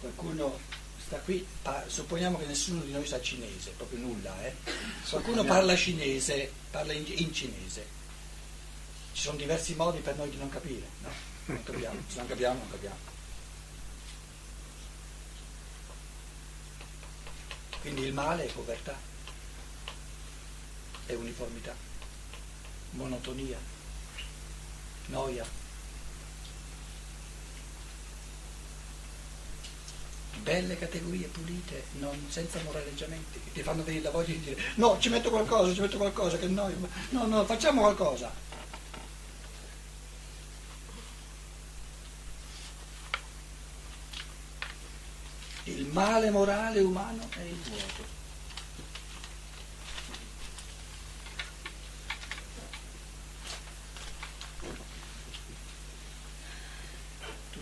qualcuno 0.00 0.58
sta 1.04 1.18
qui, 1.20 1.46
pa- 1.62 1.84
supponiamo 1.86 2.38
che 2.38 2.46
nessuno 2.46 2.82
di 2.82 2.92
noi 2.92 3.06
sa 3.06 3.20
cinese, 3.20 3.70
proprio 3.70 4.00
nulla, 4.00 4.44
eh? 4.44 4.54
qualcuno 5.08 5.42
parla 5.44 5.74
cinese, 5.74 6.52
parla 6.70 6.92
in, 6.92 7.04
in 7.06 7.32
cinese, 7.32 7.86
ci 9.12 9.22
sono 9.22 9.38
diversi 9.38 9.74
modi 9.74 10.00
per 10.00 10.16
noi 10.16 10.28
di 10.30 10.36
non 10.36 10.48
capire, 10.50 10.86
no? 11.02 11.10
Non 11.46 11.62
capiamo, 11.62 12.00
se 12.08 12.18
non 12.18 12.26
capiamo 12.26 12.58
non 12.58 12.70
capiamo. 12.70 12.96
Quindi 17.80 18.02
il 18.02 18.12
male 18.12 18.44
è 18.44 18.52
povertà, 18.52 18.96
è 21.06 21.14
uniformità, 21.14 21.74
monotonia, 22.90 23.58
noia. 25.06 25.57
Belle 30.42 30.78
categorie 30.78 31.26
pulite, 31.26 31.84
non, 31.98 32.26
senza 32.28 32.60
moraleggiamenti, 32.64 33.40
che 33.44 33.52
ti 33.52 33.62
fanno 33.62 33.82
venire 33.82 34.04
la 34.04 34.10
voglia 34.10 34.32
di 34.32 34.40
dire 34.40 34.60
no, 34.76 34.98
ci 34.98 35.08
metto 35.08 35.30
qualcosa, 35.30 35.74
ci 35.74 35.80
metto 35.80 35.98
qualcosa, 35.98 36.38
che 36.38 36.46
noia, 36.46 36.76
no, 37.10 37.26
no, 37.26 37.44
facciamo 37.44 37.82
qualcosa. 37.82 38.32
Il 45.64 45.86
male 45.92 46.30
morale 46.30 46.80
umano 46.80 47.28
è 47.36 47.42
il 47.42 47.56
vuoto. 47.68 48.17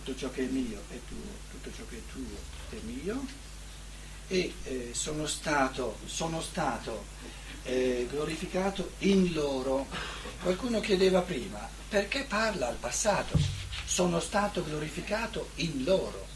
Tutto 0.07 0.17
ciò 0.17 0.31
che 0.31 0.43
è 0.43 0.47
mio 0.47 0.81
è 0.89 1.01
tuo, 1.09 1.19
tutto 1.51 1.77
ciò 1.77 1.83
che 1.89 1.97
è 1.97 2.03
tuo 2.13 2.79
è 2.79 2.81
mio 2.85 3.27
e 4.29 4.55
eh, 4.63 4.91
sono 4.93 5.27
stato, 5.27 5.99
sono 6.07 6.41
stato 6.41 7.07
eh, 7.65 8.07
glorificato 8.09 8.93
in 8.99 9.33
loro. 9.33 9.87
Qualcuno 10.43 10.79
chiedeva 10.79 11.23
prima, 11.23 11.69
perché 11.89 12.23
parla 12.23 12.69
al 12.69 12.77
passato? 12.77 13.37
Sono 13.85 14.21
stato 14.21 14.63
glorificato 14.63 15.51
in 15.57 15.83
loro. 15.83 16.27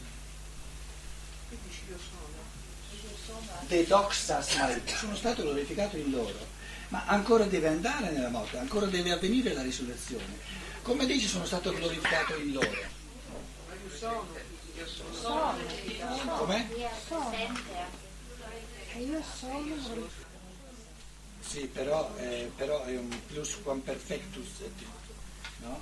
De 3.67 3.87
doxas 3.87 4.49
sono 4.97 5.15
stato 5.15 5.43
glorificato 5.43 5.95
in 5.95 6.11
loro, 6.11 6.45
ma 6.89 7.05
ancora 7.05 7.45
deve 7.45 7.69
andare 7.69 8.11
nella 8.11 8.29
morte, 8.29 8.57
ancora 8.57 8.85
deve 8.87 9.11
avvenire 9.11 9.53
la 9.53 9.61
risurrezione. 9.61 10.39
Come 10.81 11.05
dici 11.05 11.27
sono 11.27 11.45
stato 11.45 11.71
glorificato 11.73 12.35
in 12.35 12.51
loro? 12.51 12.99
Sono. 14.01 14.25
Io 14.75 14.87
sono. 14.87 16.35
Com'è? 16.37 16.67
Io 18.97 19.23
sono. 19.29 20.09
Sì, 21.39 21.67
però, 21.67 22.11
eh, 22.17 22.51
però 22.55 22.83
è 22.83 22.97
un 22.97 23.09
plus 23.27 23.59
quam 23.61 23.79
perfectus, 23.79 24.47
no? 25.57 25.79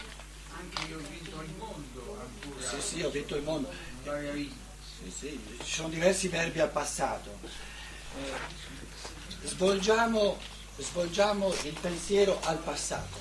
Anche 0.58 0.88
io 0.88 0.98
ho 0.98 1.02
vinto 1.02 1.42
il 1.42 1.54
mondo 1.58 2.20
ancora. 2.20 2.68
Sì, 2.68 2.82
sì, 2.82 3.04
ho 3.04 3.10
vinto 3.10 3.36
il 3.36 3.44
mondo. 3.44 3.72
Sì, 4.04 5.12
sì, 5.18 5.58
ci 5.64 5.74
sono 5.74 5.90
diversi 5.90 6.28
verbi 6.28 6.60
al 6.60 6.72
passato. 6.72 7.38
Eh, 8.18 9.48
svolgiamo, 9.48 10.38
svolgiamo 10.78 11.54
il 11.64 11.78
pensiero 11.80 12.40
al 12.44 12.58
passato. 12.58 13.18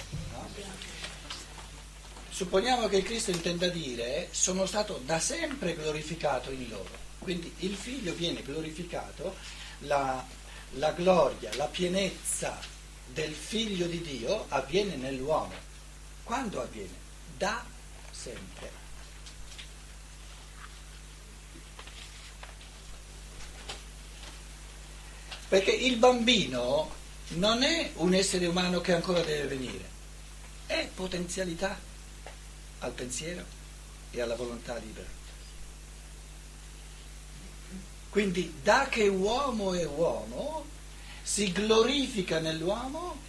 Supponiamo 2.38 2.86
che 2.86 3.02
Cristo 3.02 3.32
intenda 3.32 3.66
dire 3.66 4.28
sono 4.30 4.64
stato 4.64 5.00
da 5.04 5.18
sempre 5.18 5.74
glorificato 5.74 6.52
in 6.52 6.68
loro, 6.68 6.96
quindi 7.18 7.52
il 7.58 7.74
figlio 7.74 8.14
viene 8.14 8.42
glorificato, 8.42 9.34
la, 9.80 10.24
la 10.74 10.92
gloria, 10.92 11.50
la 11.56 11.66
pienezza 11.66 12.56
del 13.12 13.34
figlio 13.34 13.88
di 13.88 14.00
Dio 14.02 14.44
avviene 14.50 14.94
nell'uomo. 14.94 15.52
Quando 16.22 16.62
avviene? 16.62 16.94
Da 17.36 17.64
sempre. 18.12 18.70
Perché 25.48 25.72
il 25.72 25.96
bambino 25.96 26.88
non 27.30 27.64
è 27.64 27.90
un 27.94 28.14
essere 28.14 28.46
umano 28.46 28.80
che 28.80 28.94
ancora 28.94 29.22
deve 29.22 29.48
venire, 29.48 29.90
è 30.66 30.88
potenzialità 30.94 31.87
al 32.80 32.92
pensiero 32.92 33.44
e 34.10 34.20
alla 34.20 34.36
volontà 34.36 34.76
libera. 34.76 35.16
Quindi 38.10 38.60
da 38.62 38.88
che 38.88 39.06
uomo 39.08 39.74
è 39.74 39.84
uomo 39.84 40.64
si 41.22 41.52
glorifica 41.52 42.40
nell'uomo 42.40 43.26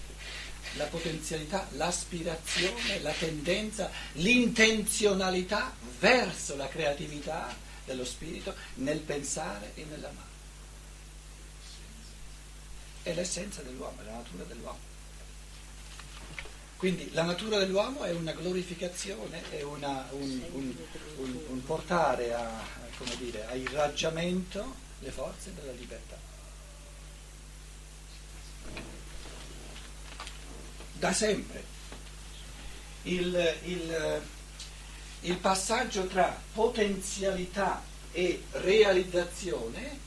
la 0.76 0.86
potenzialità, 0.86 1.68
l'aspirazione, 1.72 3.02
la 3.02 3.12
tendenza, 3.12 3.92
l'intenzionalità 4.14 5.76
verso 6.00 6.56
la 6.56 6.68
creatività 6.68 7.56
dello 7.86 8.06
spirito 8.06 8.56
nel 8.76 9.00
pensare 9.00 9.72
e 9.76 9.84
nell'amare. 9.86 10.28
È 13.02 13.14
l'essenza 13.14 13.62
dell'uomo, 13.62 14.02
è 14.02 14.06
la 14.06 14.12
natura 14.12 14.44
dell'uomo. 14.44 14.89
Quindi 16.80 17.12
la 17.12 17.24
natura 17.24 17.58
dell'uomo 17.58 18.06
è 18.06 18.12
una 18.12 18.32
glorificazione, 18.32 19.44
è 19.50 19.64
una, 19.64 20.08
un, 20.12 20.42
un, 20.54 20.76
un, 21.18 21.40
un, 21.50 21.64
portare 21.66 22.34
a, 22.34 22.50
dire, 23.18 23.46
a 23.48 23.54
irraggiamento 23.54 24.76
le 25.00 25.12
forze 25.12 25.54
della 25.54 25.74
libertà. 25.74 26.18
Da 30.94 31.12
sempre 31.12 31.64
il, 33.04 33.56
il, 33.66 34.22
il 35.20 35.36
passaggio 35.36 36.08
tra 36.08 36.34
potenzialità 36.54 37.84
e 38.14 38.42
realizzazione, 38.52 40.00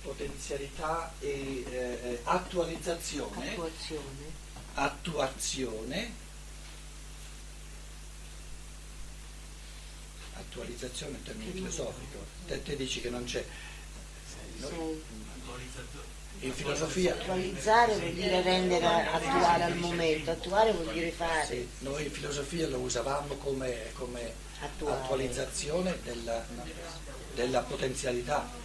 potenzialità 0.00 1.12
e 1.20 1.62
eh, 1.68 2.20
attualizzazione, 2.24 3.50
attuazione 3.50 4.35
attuazione, 4.76 6.12
attualizzazione 10.34 11.12
è 11.12 11.16
un 11.16 11.22
termine 11.22 11.50
filosofico, 11.52 12.24
te, 12.46 12.62
te, 12.62 12.76
dici 12.76 13.00
che 13.00 13.10
non 13.10 13.24
c'è. 13.24 13.44
Noi, 14.58 15.02
in 16.40 16.52
filosofia. 16.52 17.14
Attualizzare 17.14 17.96
vuol 17.96 18.12
dire 18.12 18.42
rendere 18.42 18.86
attuale 18.86 19.64
al 19.64 19.76
momento, 19.76 20.30
attuare 20.30 20.72
vuol 20.72 20.92
dire 20.92 21.10
fare. 21.10 21.46
Sì, 21.46 21.68
noi 21.78 22.04
in 22.04 22.10
filosofia 22.10 22.68
lo 22.68 22.78
usavamo 22.78 23.34
come, 23.36 23.92
come 23.94 24.34
attualizzazione 24.60 25.98
della, 26.02 26.44
della, 27.34 27.60
potenzialità. 27.60 28.64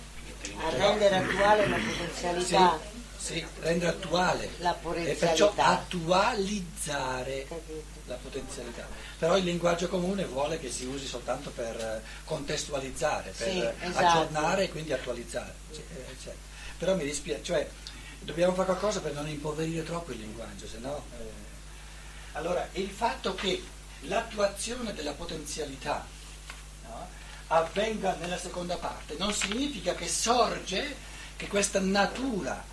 A 0.58 0.70
rendere 0.72 1.16
attuale 1.16 1.68
la 1.70 1.78
potenzialità. 1.78 2.80
Sì 2.82 3.01
sì, 3.31 3.46
rendere 3.59 3.92
attuale 3.92 4.50
la 4.58 4.78
e 4.96 5.14
perciò 5.14 5.53
attualizzare 5.56 7.46
Capito. 7.47 7.84
la 8.06 8.16
potenzialità. 8.16 8.88
Però 9.18 9.38
il 9.38 9.44
linguaggio 9.44 9.88
comune 9.88 10.25
vuole 10.25 10.59
che 10.59 10.72
si 10.72 10.86
usi 10.86 11.06
soltanto 11.06 11.50
per 11.52 11.75
eh, 11.75 12.02
contestualizzare, 12.25 13.31
per 13.36 13.47
sì, 13.47 13.59
esatto. 13.59 14.06
aggiornare 14.06 14.64
e 14.64 14.70
quindi 14.70 14.94
attualizzare. 14.94 15.53
Eh, 15.72 16.16
certo. 16.22 16.40
Però 16.78 16.96
mi 16.96 17.03
dispiace, 17.03 17.44
cioè 17.44 17.70
dobbiamo 18.20 18.53
fare 18.53 18.66
qualcosa 18.66 19.02
per 19.02 19.14
non 19.14 19.28
impoverire 19.28 19.84
troppo 19.84 20.12
il 20.12 20.20
linguaggio, 20.20 20.68
se 20.68 20.78
no... 20.80 21.03
Eh... 21.20 21.50
Allora, 22.34 22.68
il 22.74 22.90
fatto 22.90 23.36
che 23.36 23.62
l'attuazione 24.02 24.94
della 24.94 25.12
potenzialità 25.12 26.06
no, 26.88 27.08
avvenga 27.47 28.16
nella 28.16 28.38
seconda 28.38 28.78
parte 28.78 29.16
non 29.18 29.34
significa 29.34 29.94
che 29.96 30.08
sorge 30.08 30.96
che 31.35 31.47
questa 31.47 31.79
natura 31.79 32.64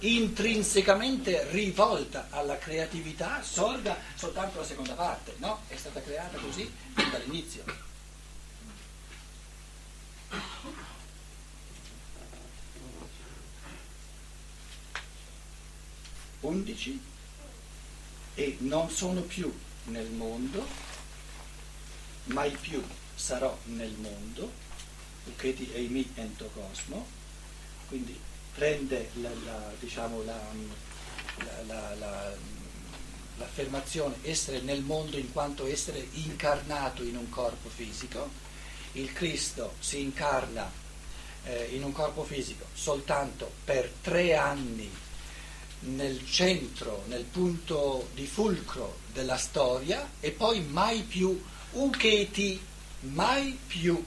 intrinsecamente 0.00 1.50
rivolta 1.50 2.28
alla 2.30 2.56
creatività 2.58 3.42
sorga 3.42 3.96
soltanto 4.14 4.60
la 4.60 4.64
seconda 4.64 4.94
parte, 4.94 5.34
no? 5.38 5.60
È 5.66 5.76
stata 5.76 6.00
creata 6.02 6.38
così 6.38 6.70
dall'inizio. 7.10 7.64
Undici 16.40 17.00
e 18.34 18.56
non 18.60 18.88
sono 18.88 19.20
più 19.20 19.52
nel 19.84 20.10
mondo, 20.10 20.66
mai 22.24 22.50
più 22.50 22.82
sarò 23.14 23.56
nel 23.64 23.92
mondo, 23.92 24.50
Uketi 25.26 25.70
Eimi 25.72 26.10
Entocosmo, 26.14 27.06
quindi 27.88 28.18
prende 28.54 29.10
la, 29.14 29.30
la, 29.44 29.72
diciamo, 29.78 30.22
la, 30.24 30.38
l'affermazione 33.36 34.16
essere 34.22 34.60
nel 34.60 34.82
mondo 34.82 35.16
in 35.16 35.32
quanto 35.32 35.66
essere 35.66 36.06
incarnato 36.12 37.02
in 37.02 37.16
un 37.16 37.28
corpo 37.30 37.68
fisico, 37.68 38.28
il 38.92 39.12
Cristo 39.12 39.74
si 39.80 40.00
incarna 40.00 40.70
eh, 41.44 41.70
in 41.72 41.82
un 41.82 41.92
corpo 41.92 42.22
fisico 42.24 42.66
soltanto 42.74 43.50
per 43.64 43.90
tre 44.02 44.34
anni 44.34 44.90
nel 45.80 46.26
centro, 46.26 47.04
nel 47.06 47.24
punto 47.24 48.08
di 48.14 48.26
fulcro 48.26 48.98
della 49.12 49.38
storia 49.38 50.10
e 50.20 50.30
poi 50.30 50.60
mai 50.60 51.02
più, 51.02 51.42
uketi, 51.72 52.60
mai 53.00 53.58
più. 53.66 54.04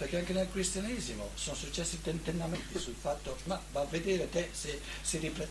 Perché 0.00 0.16
anche 0.16 0.32
nel 0.32 0.50
cristianesimo 0.50 1.28
sono 1.34 1.54
successi 1.54 2.00
tentennamenti 2.00 2.78
sul 2.78 2.94
fatto, 2.98 3.36
ma 3.44 3.60
va 3.70 3.82
a 3.82 3.84
vedere 3.84 4.30
te 4.30 4.48
se 4.50 4.80
si, 5.02 5.18
ripre- 5.18 5.46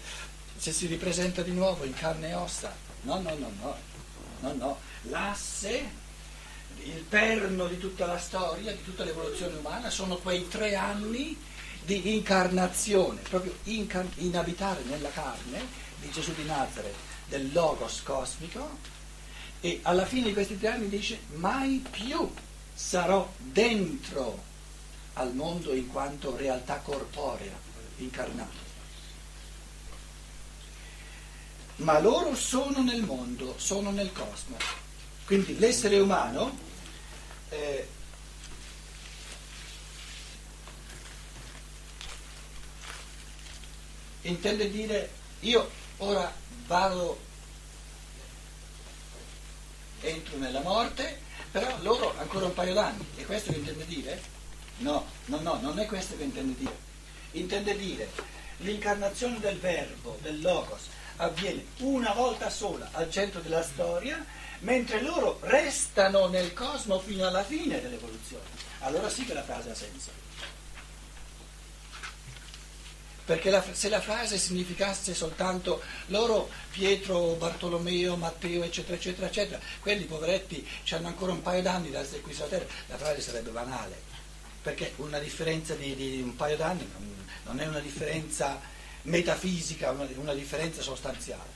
se 0.58 0.72
si 0.72 0.88
ripresenta 0.88 1.44
di 1.44 1.52
nuovo 1.52 1.86
in 1.86 1.94
carne 1.94 2.30
e 2.30 2.34
ossa. 2.34 2.76
No, 3.04 3.22
no, 3.22 3.36
no, 3.36 3.52
no, 3.62 3.78
no, 4.40 4.54
no. 4.54 4.80
L'asse 5.04 5.88
il 6.82 7.06
perno 7.08 7.68
di 7.68 7.78
tutta 7.78 8.08
la 8.08 8.18
storia, 8.18 8.72
di 8.72 8.84
tutta 8.84 9.04
l'evoluzione 9.04 9.56
umana, 9.56 9.92
sono 9.92 10.18
quei 10.18 10.48
tre 10.48 10.74
anni 10.74 11.38
di 11.86 12.16
incarnazione, 12.16 13.22
proprio 13.30 13.56
incar- 13.66 14.18
in 14.18 14.32
nella 14.32 15.12
carne 15.12 15.64
di 16.02 16.10
Gesù 16.10 16.34
di 16.34 16.46
Nazareth, 16.46 16.96
del 17.28 17.54
logos 17.54 18.02
cosmico, 18.02 18.80
e 19.62 19.80
alla 19.84 20.08
fine 20.08 20.30
di 20.30 20.34
questi 20.34 20.58
tre 20.58 20.70
anni 20.70 20.90
dice 20.90 21.20
mai 21.34 21.86
più 21.88 22.34
sarò 22.80 23.30
dentro 23.38 24.42
al 25.14 25.36
mondo 25.36 25.76
in 25.76 25.88
quanto 25.88 26.38
realtà 26.38 26.78
corporea, 26.78 27.52
incarnata. 27.98 28.68
Ma 31.76 32.00
loro 32.00 32.34
sono 32.36 32.82
nel 32.82 33.04
mondo, 33.04 33.60
sono 33.60 33.92
nel 33.92 34.14
cosmo. 34.14 34.58
Quindi 35.26 35.60
l'essere 35.60 36.00
umano 36.00 36.58
eh, 37.50 37.88
intende 44.22 44.72
dire 44.72 45.12
io 45.42 45.70
ora 45.98 46.34
vado, 46.66 47.20
entro 50.00 50.38
nella 50.38 50.62
morte, 50.62 51.28
però 51.52 51.76
loro 51.82 52.14
ancora 52.18 52.46
un 52.46 52.54
paio 52.54 52.74
d'anni. 52.74 53.06
E 53.16 53.26
questo 53.26 53.52
che 53.52 53.58
intende 53.58 53.86
dire? 53.86 54.22
No, 54.78 55.06
no, 55.26 55.40
no, 55.42 55.60
non 55.62 55.80
è 55.80 55.86
questo 55.86 56.16
che 56.18 56.24
intende 56.24 56.56
dire. 56.58 56.78
Intende 57.32 57.76
dire 57.76 58.10
l'incarnazione 58.58 59.40
del 59.40 59.58
verbo, 59.58 60.18
del 60.22 60.42
logos, 60.42 60.88
avviene 61.18 61.66
una 61.80 62.12
volta 62.14 62.50
sola 62.50 62.90
al 62.94 63.12
centro 63.12 63.40
della 63.42 63.64
storia, 63.64 64.24
mentre 64.60 65.02
loro 65.02 65.40
restano 65.42 66.28
nel 66.28 66.54
cosmo 66.54 67.00
fino 67.00 67.28
alla 67.28 67.44
fine 67.44 67.82
dell'evoluzione. 67.82 68.44
Allora 68.80 69.10
sì 69.10 69.26
che 69.26 69.34
la 69.34 69.44
frase 69.44 69.72
ha 69.72 69.76
senso. 69.76 70.12
Perché 73.30 73.52
la, 73.52 73.64
se 73.74 73.90
la 73.90 74.02
frase 74.02 74.40
significasse 74.40 75.14
soltanto 75.14 75.84
loro, 76.08 76.50
Pietro, 76.72 77.36
Bartolomeo, 77.36 78.16
Matteo, 78.16 78.64
eccetera, 78.64 78.96
eccetera, 78.96 79.28
eccetera, 79.28 79.60
quelli 79.82 80.06
poveretti 80.06 80.68
hanno 80.94 81.10
ancora 81.10 81.34
un 81.34 81.44
paio 81.44 81.62
d'anni 81.62 81.92
da 81.92 82.00
essere 82.00 82.22
qui 82.22 82.34
sulla 82.34 82.48
terra, 82.48 82.66
la 82.88 82.98
frase 82.98 83.22
sarebbe 83.22 83.52
banale. 83.52 84.02
Perché 84.64 84.94
una 84.96 85.20
differenza 85.20 85.76
di, 85.76 85.94
di 85.94 86.22
un 86.24 86.36
paio 86.36 86.58
d'anni 86.58 86.90
non 87.44 87.60
è 87.60 87.68
una 87.68 87.78
differenza 87.78 88.60
metafisica, 89.04 89.92
una, 89.92 90.08
una 90.16 90.34
differenza 90.34 90.82
sostanziale. 90.82 91.52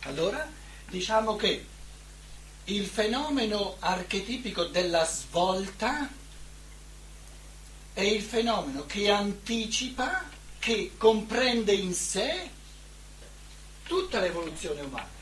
Allora, 0.00 0.44
diciamo 0.88 1.36
che 1.36 1.64
il 2.64 2.86
fenomeno 2.86 3.76
archetipico 3.78 4.64
della 4.64 5.06
svolta 5.06 6.10
è 7.94 8.00
il 8.00 8.22
fenomeno 8.22 8.84
che 8.86 9.08
anticipa, 9.08 10.28
che 10.58 10.92
comprende 10.98 11.72
in 11.72 11.94
sé 11.94 12.50
tutta 13.84 14.18
l'evoluzione 14.18 14.80
umana. 14.80 15.12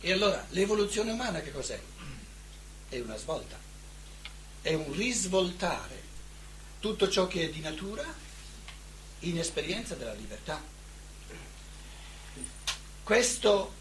E 0.00 0.12
allora 0.12 0.44
l'evoluzione 0.50 1.12
umana 1.12 1.40
che 1.40 1.52
cos'è? 1.52 1.78
È 2.88 2.98
una 3.00 3.16
svolta, 3.16 3.58
è 4.62 4.72
un 4.72 4.90
risvoltare 4.94 6.02
tutto 6.80 7.08
ciò 7.10 7.26
che 7.26 7.44
è 7.44 7.50
di 7.50 7.60
natura 7.60 8.04
in 9.20 9.38
esperienza 9.38 9.94
della 9.94 10.14
libertà. 10.14 10.62
Questo 13.02 13.74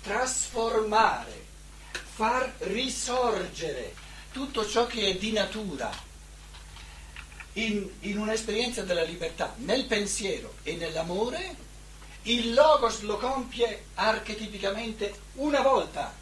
trasformare, 0.00 1.44
far 2.14 2.54
risorgere 2.60 4.06
tutto 4.32 4.66
ciò 4.66 4.86
che 4.86 5.08
è 5.08 5.14
di 5.16 5.32
natura 5.32 6.06
in, 7.54 7.88
in 8.00 8.18
un'esperienza 8.18 8.82
della 8.82 9.02
libertà, 9.02 9.54
nel 9.58 9.84
pensiero 9.86 10.54
e 10.62 10.76
nell'amore, 10.76 11.66
il 12.22 12.52
Logos 12.52 13.00
lo 13.00 13.16
compie 13.16 13.86
archetipicamente 13.94 15.12
una 15.34 15.62
volta, 15.62 16.14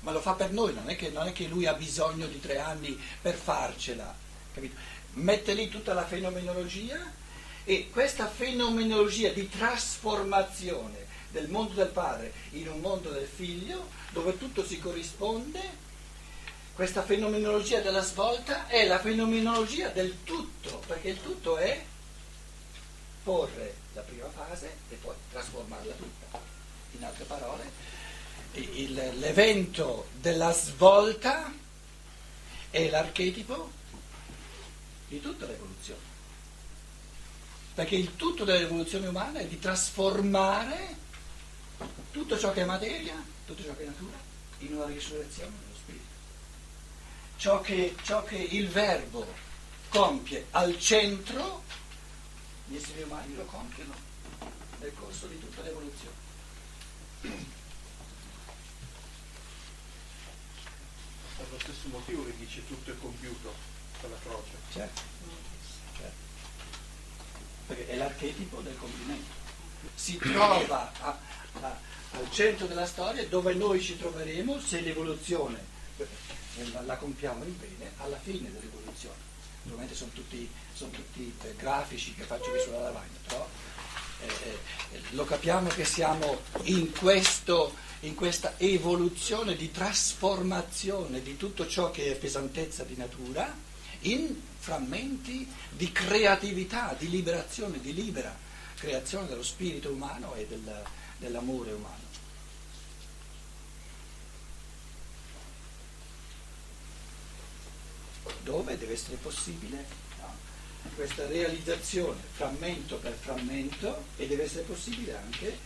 ma 0.00 0.12
lo 0.12 0.20
fa 0.20 0.34
per 0.34 0.52
noi, 0.52 0.74
non 0.74 0.88
è 0.88 0.96
che, 0.96 1.10
non 1.10 1.26
è 1.26 1.32
che 1.32 1.46
lui 1.46 1.66
ha 1.66 1.74
bisogno 1.74 2.26
di 2.26 2.40
tre 2.40 2.58
anni 2.58 3.00
per 3.20 3.34
farcela, 3.34 4.14
capito? 4.52 4.74
Mette 5.14 5.54
lì 5.54 5.68
tutta 5.68 5.92
la 5.94 6.06
fenomenologia 6.06 6.98
e 7.64 7.90
questa 7.90 8.28
fenomenologia 8.28 9.30
di 9.30 9.48
trasformazione 9.48 11.06
del 11.30 11.48
mondo 11.48 11.74
del 11.74 11.88
padre 11.88 12.32
in 12.50 12.68
un 12.68 12.80
mondo 12.80 13.10
del 13.10 13.26
figlio, 13.26 13.88
dove 14.10 14.36
tutto 14.38 14.64
si 14.64 14.78
corrisponde, 14.78 15.90
questa 16.74 17.02
fenomenologia 17.02 17.80
della 17.80 18.02
svolta 18.02 18.66
è 18.66 18.86
la 18.86 18.98
fenomenologia 18.98 19.88
del 19.88 20.24
tutto, 20.24 20.82
perché 20.86 21.10
il 21.10 21.22
tutto 21.22 21.56
è 21.56 21.84
porre 23.22 23.74
la 23.92 24.00
prima 24.00 24.28
fase 24.30 24.76
e 24.88 24.94
poi 24.96 25.14
trasformarla 25.30 25.94
tutta. 25.94 26.40
In 26.92 27.04
altre 27.04 27.24
parole, 27.24 27.70
il, 28.52 28.94
l'evento 29.18 30.08
della 30.18 30.52
svolta 30.52 31.52
è 32.70 32.88
l'archetipo 32.88 33.70
di 35.08 35.20
tutta 35.20 35.46
l'evoluzione. 35.46 36.10
Perché 37.74 37.96
il 37.96 38.16
tutto 38.16 38.44
dell'evoluzione 38.44 39.06
umana 39.06 39.40
è 39.40 39.46
di 39.46 39.58
trasformare 39.58 40.96
tutto 42.10 42.38
ciò 42.38 42.52
che 42.52 42.62
è 42.62 42.64
materia, 42.64 43.14
tutto 43.46 43.62
ciò 43.62 43.74
che 43.76 43.82
è 43.82 43.86
natura, 43.86 44.16
in 44.58 44.74
una 44.74 44.86
risurrezione 44.86 45.50
ciò 47.36 47.60
che, 47.60 47.94
ciò 48.02 48.22
che 48.24 48.36
il 48.36 48.68
verbo 48.68 49.26
compie 49.88 50.46
al 50.50 50.78
centro, 50.78 51.62
gli 52.66 52.76
esseri 52.76 53.02
umani 53.02 53.34
lo 53.34 53.44
compiono 53.44 53.94
nel 54.78 54.92
corso 54.98 55.26
di 55.26 55.38
tutta 55.38 55.62
l'evoluzione. 55.62 56.16
Per 61.36 61.46
lo 61.50 61.58
stesso 61.58 61.88
motivo 61.88 62.24
che 62.24 62.36
dice 62.36 62.66
tutto 62.66 62.90
è 62.90 62.98
compiuto 62.98 63.54
per 64.00 64.10
la 64.10 64.16
croce. 64.22 64.50
Certo, 64.72 65.00
certo. 65.96 66.20
Perché 67.66 67.88
è 67.88 67.96
l'archetipo 67.96 68.60
del 68.60 68.76
compimento. 68.76 69.40
Si 69.94 70.16
trova 70.16 70.92
a, 71.00 71.18
a, 71.60 71.78
al 72.12 72.30
centro 72.30 72.66
della 72.66 72.86
storia 72.86 73.26
dove 73.26 73.54
noi 73.54 73.80
ci 73.80 73.98
troveremo 73.98 74.60
se 74.60 74.80
l'evoluzione 74.80 75.64
la, 76.72 76.82
la 76.82 76.96
compiamo 76.96 77.44
in 77.44 77.58
bene 77.58 77.92
alla 77.98 78.18
fine 78.18 78.50
dell'evoluzione. 78.52 79.30
Naturalmente 79.62 79.94
sono 79.94 80.10
tutti, 80.12 80.48
sono 80.74 80.90
tutti 80.90 81.32
eh, 81.42 81.54
grafici 81.56 82.14
che 82.14 82.24
faccio 82.24 82.50
qui 82.50 82.60
sulla 82.60 82.80
lavagna, 82.80 83.18
però 83.26 83.48
eh, 84.20 84.26
eh, 84.92 85.00
lo 85.10 85.24
capiamo 85.24 85.68
che 85.68 85.84
siamo 85.84 86.40
in, 86.64 86.90
questo, 86.92 87.74
in 88.00 88.14
questa 88.14 88.54
evoluzione 88.58 89.56
di 89.56 89.70
trasformazione 89.70 91.22
di 91.22 91.36
tutto 91.36 91.66
ciò 91.66 91.90
che 91.90 92.12
è 92.12 92.16
pesantezza 92.16 92.82
di 92.82 92.96
natura 92.96 93.54
in 94.00 94.34
frammenti 94.58 95.48
di 95.70 95.92
creatività, 95.92 96.94
di 96.98 97.08
liberazione, 97.08 97.80
di 97.80 97.94
libera 97.94 98.36
creazione 98.74 99.28
dello 99.28 99.44
spirito 99.44 99.90
umano 99.90 100.34
e 100.34 100.46
del, 100.46 100.82
dell'amore 101.18 101.72
umano. 101.72 102.11
Dove 108.42 108.78
deve 108.78 108.94
essere 108.94 109.16
possibile 109.16 109.84
no? 110.20 110.34
questa 110.94 111.26
realizzazione 111.26 112.20
frammento 112.32 112.96
per 112.96 113.16
frammento 113.20 114.04
e 114.16 114.26
deve 114.26 114.44
essere 114.44 114.62
possibile 114.62 115.16
anche 115.16 115.58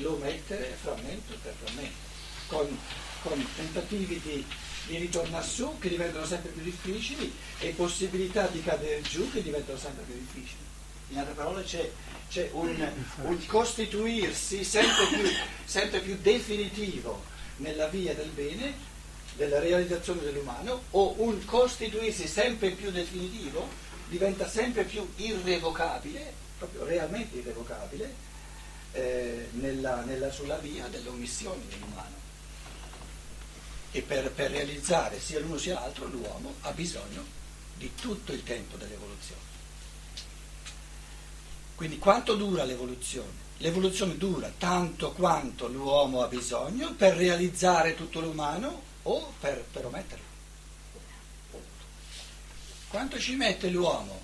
lo 0.00 0.16
mettere 0.16 0.76
frammento 0.80 1.34
per 1.42 1.54
frammento, 1.62 1.96
con, 2.46 2.78
con 3.22 3.46
tentativi 3.56 4.20
di, 4.20 4.44
di 4.86 4.96
ritornare 4.96 5.46
su 5.46 5.78
che 5.78 5.88
diventano 5.88 6.24
sempre 6.24 6.50
più 6.50 6.62
difficili 6.62 7.32
e 7.58 7.70
possibilità 7.70 8.46
di 8.46 8.62
cadere 8.62 9.02
giù 9.02 9.30
che 9.30 9.42
diventano 9.42 9.78
sempre 9.78 10.04
più 10.04 10.14
difficili. 10.14 10.60
In 11.10 11.18
altre 11.18 11.34
parole 11.34 11.62
c'è, 11.62 11.90
c'è 12.30 12.48
un, 12.52 12.92
un, 13.22 13.46
costituirsi 13.46 14.64
sempre 14.64 15.06
più, 15.08 15.28
sempre 15.64 16.00
più 16.00 16.16
definitivo 16.20 17.22
nella 17.58 17.86
via 17.88 18.14
del 18.14 18.30
bene 18.30 18.90
della 19.36 19.58
realizzazione 19.58 20.22
dell'umano 20.22 20.82
o 20.90 21.14
un 21.18 21.44
costituirsi 21.44 22.26
sempre 22.26 22.70
più 22.70 22.90
definitivo, 22.90 23.68
diventa 24.08 24.48
sempre 24.48 24.84
più 24.84 25.06
irrevocabile, 25.16 26.32
proprio 26.58 26.84
realmente 26.84 27.38
irrevocabile, 27.38 28.14
eh, 28.92 29.48
nella, 29.52 30.02
nella, 30.02 30.30
sulla 30.30 30.58
via 30.58 30.86
dell'omissione 30.88 31.62
dell'umano. 31.68 32.20
E 33.90 34.02
per, 34.02 34.30
per 34.32 34.50
realizzare 34.50 35.20
sia 35.20 35.40
l'uno 35.40 35.58
sia 35.58 35.74
l'altro 35.74 36.06
l'uomo 36.06 36.54
ha 36.62 36.72
bisogno 36.72 37.24
di 37.76 37.94
tutto 37.94 38.32
il 38.32 38.42
tempo 38.42 38.76
dell'evoluzione. 38.76 39.40
Quindi 41.74 41.98
quanto 41.98 42.34
dura 42.34 42.64
l'evoluzione? 42.64 43.40
L'evoluzione 43.58 44.16
dura 44.16 44.52
tanto 44.56 45.12
quanto 45.12 45.68
l'uomo 45.68 46.22
ha 46.22 46.26
bisogno 46.26 46.94
per 46.94 47.16
realizzare 47.16 47.94
tutto 47.94 48.20
l'umano 48.20 48.90
o 49.02 49.32
per, 49.40 49.64
per 49.64 49.86
ometterlo. 49.86 50.30
Quanto 52.88 53.18
ci 53.18 53.36
mette 53.36 53.70
l'uomo 53.70 54.20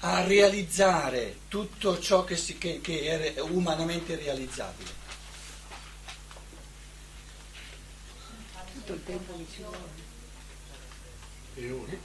a 0.00 0.24
realizzare 0.24 1.40
tutto 1.48 2.00
ciò 2.00 2.24
che, 2.24 2.36
si, 2.36 2.58
che, 2.58 2.80
che 2.80 3.34
è 3.34 3.40
umanamente 3.40 4.16
realizzabile? 4.16 5.00
Tutto 8.72 8.92
il 8.94 9.04
tempo 9.04 9.36
che 9.36 9.46
ci 9.52 9.62
vuole. 11.56 12.00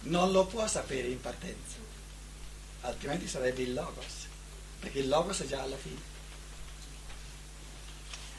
Non 0.00 0.32
lo 0.32 0.46
può 0.46 0.66
sapere 0.66 1.08
in 1.08 1.20
partenza, 1.20 1.76
altrimenti 2.80 3.28
sarebbe 3.28 3.62
il 3.62 3.74
Logos, 3.74 4.26
perché 4.80 4.98
il 4.98 5.08
Logos 5.08 5.40
è 5.40 5.46
già 5.46 5.62
alla 5.62 5.76
fine 5.76 6.07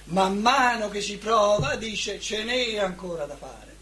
man 0.09 0.39
mano 0.39 0.89
che 0.89 1.01
si 1.01 1.17
prova 1.17 1.75
dice 1.75 2.19
ce 2.19 2.43
n'è 2.43 2.77
ancora 2.77 3.25
da 3.25 3.35
fare. 3.35 3.77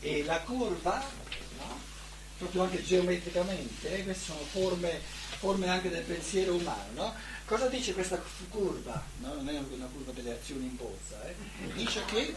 E 0.00 0.22
la 0.24 0.38
curva, 0.40 1.02
no? 1.56 1.80
proprio 2.36 2.62
anche 2.64 2.84
geometricamente, 2.84 3.96
eh, 3.96 4.04
queste 4.04 4.24
sono 4.24 4.44
forme, 4.50 5.00
forme, 5.38 5.68
anche 5.68 5.88
del 5.88 6.02
pensiero 6.02 6.54
umano, 6.54 6.92
no? 6.92 7.14
cosa 7.46 7.68
dice 7.68 7.94
questa 7.94 8.22
curva? 8.50 9.02
No? 9.20 9.34
Non 9.34 9.48
è 9.48 9.58
una 9.58 9.86
curva 9.86 10.12
delle 10.12 10.32
azioni 10.32 10.66
in 10.66 10.76
borsa, 10.76 11.26
eh? 11.26 11.34
dice 11.72 12.04
che 12.04 12.36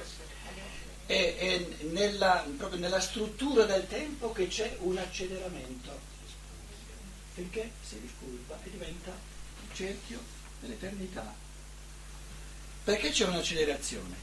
è, 1.08 1.36
è 1.38 1.68
nella, 1.88 2.46
proprio 2.58 2.80
nella 2.80 3.02
struttura 3.02 3.66
del 3.66 3.86
tempo 3.88 4.32
che 4.32 4.48
c'è 4.48 4.78
un 4.80 4.98
acceleramento 4.98 6.16
finché 7.38 7.72
si 7.84 8.00
ricurva 8.00 8.58
e 8.64 8.70
diventa 8.72 9.12
il 9.12 9.76
cerchio 9.76 10.20
dell'eternità. 10.60 11.36
Perché 12.84 13.12
c'è 13.12 13.28
un'accelerazione? 13.28 14.16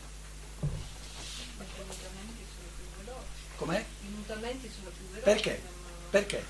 Perché 1.56 1.80
i 1.80 1.85
mutamenti 1.85 2.44
sono 2.56 2.68
più 2.75 2.85
veloci. 2.99 3.26
Com'è? 3.54 3.85
I 4.02 4.09
mutamenti 4.09 4.68
sono 4.68 4.90
più 4.90 5.06
veloci. 5.11 5.23
Perché? 5.23 5.62
Perché? 6.11 6.44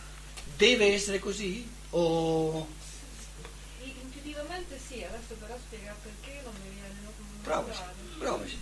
Deve 0.57 0.95
essere 0.95 1.19
così? 1.19 1.71
O... 1.91 2.67
Intuitivamente 3.83 4.81
sì, 4.89 5.03
adesso 5.03 5.35
però 5.35 5.59
spiegare 5.59 5.99
perché 6.03 6.41
non 6.45 6.55
mi 6.63 6.71
viene 6.71 7.01
non 7.03 7.13
Provaci, 7.43 7.83
provaci. 8.19 8.59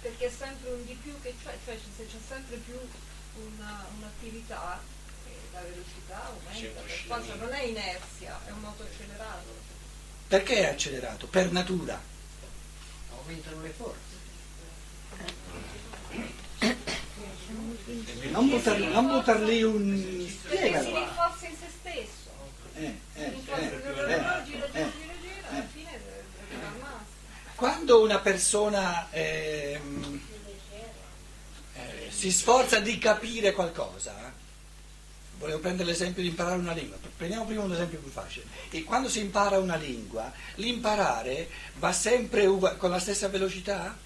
Perché 0.00 0.26
è 0.26 0.30
sempre 0.30 0.72
un 0.72 0.84
di 0.84 0.94
più 0.94 1.14
che 1.20 1.32
c'è, 1.44 1.56
cioè 1.64 1.78
se 1.96 2.06
c'è 2.06 2.18
sempre 2.26 2.56
più 2.56 2.74
una, 3.34 3.86
un'attività 3.98 4.80
e 5.26 5.30
la 5.52 5.60
velocità 5.60 6.24
aumenta, 6.26 6.80
per 6.80 6.90
forza 7.06 7.34
non 7.34 7.52
è 7.52 7.62
inerzia, 7.62 8.38
è 8.46 8.50
un 8.50 8.60
moto 8.60 8.82
accelerato. 8.82 9.68
Perché 10.28 10.56
è 10.56 10.66
accelerato? 10.70 11.26
Per 11.26 11.50
natura. 11.52 12.00
Aumentano 13.16 13.62
le 13.62 13.70
forze. 13.70 14.18
Non 18.30 18.48
buttar, 18.48 18.78
non 18.78 19.08
buttar 19.08 19.40
lì 19.40 19.62
un... 19.62 20.28
Perché 20.42 20.56
si 20.56 20.56
Spiegalo. 20.56 20.96
rinforza 20.98 21.46
in 21.46 21.56
se 21.58 21.66
stesso. 21.80 22.30
Eh, 22.74 22.98
Si 23.12 23.20
eh, 23.20 23.30
rinforza 23.30 23.60
eh, 23.62 23.68
gira, 23.68 24.06
eh, 24.06 24.44
gira, 24.44 24.44
gira, 24.44 24.66
eh. 24.66 24.70
gira, 24.72 24.90
gira, 24.92 25.14
gira, 25.20 25.48
alla 25.48 25.62
fine 25.72 25.90
arriva 25.90 26.66
al 26.68 26.78
massimo. 26.78 27.54
Quando 27.56 28.02
una 28.02 28.18
persona 28.20 29.10
eh, 29.10 29.80
si 32.20 32.30
sforza 32.30 32.80
di 32.80 32.98
capire 32.98 33.52
qualcosa, 33.52 34.14
eh, 34.26 34.30
volevo 35.38 35.58
prendere 35.58 35.88
l'esempio 35.88 36.20
di 36.20 36.28
imparare 36.28 36.58
una 36.58 36.74
lingua, 36.74 36.98
prendiamo 37.16 37.46
prima 37.46 37.62
un 37.62 37.72
esempio 37.72 37.98
più 37.98 38.10
facile, 38.10 38.44
e 38.68 38.84
quando 38.84 39.08
si 39.08 39.20
impara 39.20 39.58
una 39.58 39.76
lingua, 39.76 40.30
l'imparare 40.56 41.48
va 41.78 41.94
sempre 41.94 42.44
ugu- 42.44 42.76
con 42.76 42.90
la 42.90 42.98
stessa 42.98 43.28
velocità? 43.28 43.96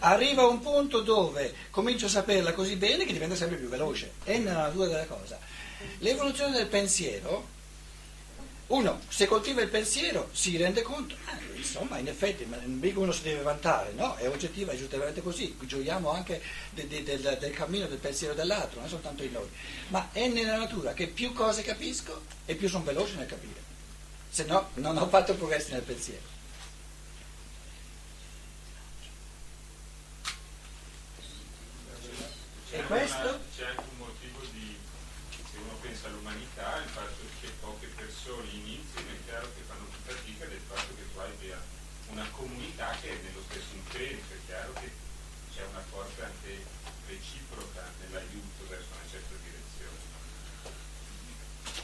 Arriva 0.00 0.42
a 0.42 0.48
un 0.48 0.58
punto 0.58 1.02
dove 1.02 1.54
comincio 1.70 2.06
a 2.06 2.08
saperla 2.08 2.52
così 2.52 2.74
bene 2.74 3.04
che 3.04 3.12
diventa 3.12 3.36
sempre 3.36 3.58
più 3.58 3.68
veloce, 3.68 4.10
è 4.24 4.36
nella 4.38 4.62
natura 4.62 4.88
della 4.88 5.06
cosa. 5.06 5.38
L'evoluzione 5.98 6.56
del 6.56 6.66
pensiero, 6.66 7.46
uno 8.70 9.00
se 9.08 9.26
coltiva 9.26 9.62
il 9.62 9.68
pensiero 9.68 10.28
si 10.32 10.56
rende 10.56 10.82
conto, 10.82 11.14
eh, 11.14 11.56
insomma 11.56 11.98
in 11.98 12.06
effetti 12.06 12.44
mica 12.44 13.00
uno 13.00 13.10
si 13.12 13.22
deve 13.22 13.42
vantare, 13.42 13.92
no? 13.92 14.14
È 14.14 14.28
oggettiva, 14.28 14.72
è 14.72 14.76
giustamente 14.76 15.22
così, 15.22 15.56
gioiamo 15.60 16.10
anche 16.10 16.40
de- 16.70 16.86
de- 16.86 17.02
del, 17.02 17.36
del 17.40 17.52
cammino 17.52 17.86
del 17.86 17.98
pensiero 17.98 18.32
dell'altro, 18.32 18.80
non 18.80 18.88
soltanto 18.88 19.24
in 19.24 19.32
noi, 19.32 19.48
ma 19.88 20.10
è 20.12 20.28
nella 20.28 20.56
natura 20.56 20.94
che 20.94 21.08
più 21.08 21.32
cose 21.32 21.62
capisco 21.62 22.24
e 22.44 22.54
più 22.54 22.68
sono 22.68 22.84
veloce 22.84 23.16
nel 23.16 23.26
capire, 23.26 23.60
se 24.30 24.44
no 24.44 24.70
non 24.74 24.96
ho 24.96 25.08
fatto 25.08 25.34
progressi 25.34 25.72
nel 25.72 25.82
pensiero. 25.82 26.38
E 32.72 32.84
questo? 32.84 33.40
C'è 33.56 33.66
anche 33.66 33.82
un 33.82 33.98
motivo 33.98 34.38
di, 34.52 34.76
se 35.34 35.58
uno 35.58 35.74
pensa 35.80 36.06
all'umanità, 36.06 36.78
il 36.78 36.88
fatto 36.88 37.18
che 37.40 37.48
poche 37.58 37.88
persone 37.96 38.46
iniziano, 38.52 39.10
è 39.10 39.18
chiaro 39.26 39.50
che 39.58 39.62
fanno 39.66 39.90
più 39.90 39.98
fatica 40.06 40.46
del 40.46 40.62
fatto 40.70 40.94
che 40.94 41.02
tu 41.12 41.18
abbia 41.18 41.58
una 42.14 42.28
comunità 42.30 42.94
che 43.02 43.10
è 43.10 43.16
nello 43.26 43.42
stesso 43.50 43.74
impegno, 43.74 44.22
è 44.22 44.38
chiaro 44.46 44.72
che 44.74 44.88
c'è 45.52 45.66
una 45.66 45.82
forza 45.90 46.30
anche 46.30 46.62
reciproca 47.08 47.82
nell'aiuto 48.06 48.62
verso 48.68 48.94
una 48.94 49.10
certa 49.10 49.34
direzione. 49.42 49.98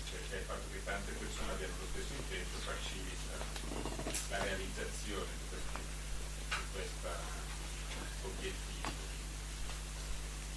Perché 0.06 0.36
il 0.38 0.46
fatto 0.46 0.66
che 0.70 0.75
tante 0.86 1.10
persone 1.18 1.50
abbiano 1.50 1.74
lo 1.80 1.86
stesso 1.90 2.12
impegno 2.16 2.44
facilita 2.62 3.34
la 4.30 4.44
realizzazione 4.44 5.26
di 6.48 6.56
questo 6.72 7.08
obiettivo. 8.22 8.90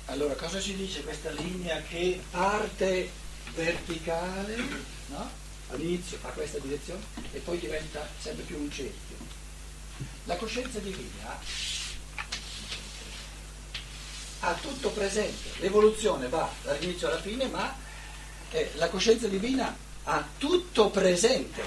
Allora, 0.06 0.36
cosa 0.36 0.62
ci 0.62 0.76
dice 0.76 1.02
questa 1.02 1.32
linea 1.32 1.82
che 1.82 2.22
parte 2.30 3.10
verticale, 3.56 4.56
no? 5.08 5.30
all'inizio 5.72 6.18
fa 6.20 6.30
questa 6.30 6.60
direzione 6.60 7.02
e 7.32 7.40
poi 7.40 7.58
diventa 7.58 8.08
sempre 8.20 8.44
più 8.44 8.60
un 8.60 8.72
cerchio? 8.72 9.18
La 10.26 10.36
coscienza 10.36 10.78
divina 10.78 11.40
ha 14.42 14.54
tutto 14.54 14.92
presente, 14.92 15.50
l'evoluzione 15.58 16.30
va 16.30 16.50
dall'inizio 16.62 17.08
alla 17.08 17.20
fine, 17.20 17.48
ma 17.48 17.76
eh, 18.52 18.72
la 18.76 18.90
coscienza 18.90 19.28
divina 19.28 19.76
ha 20.12 20.28
tutto 20.38 20.90
presente, 20.90 21.62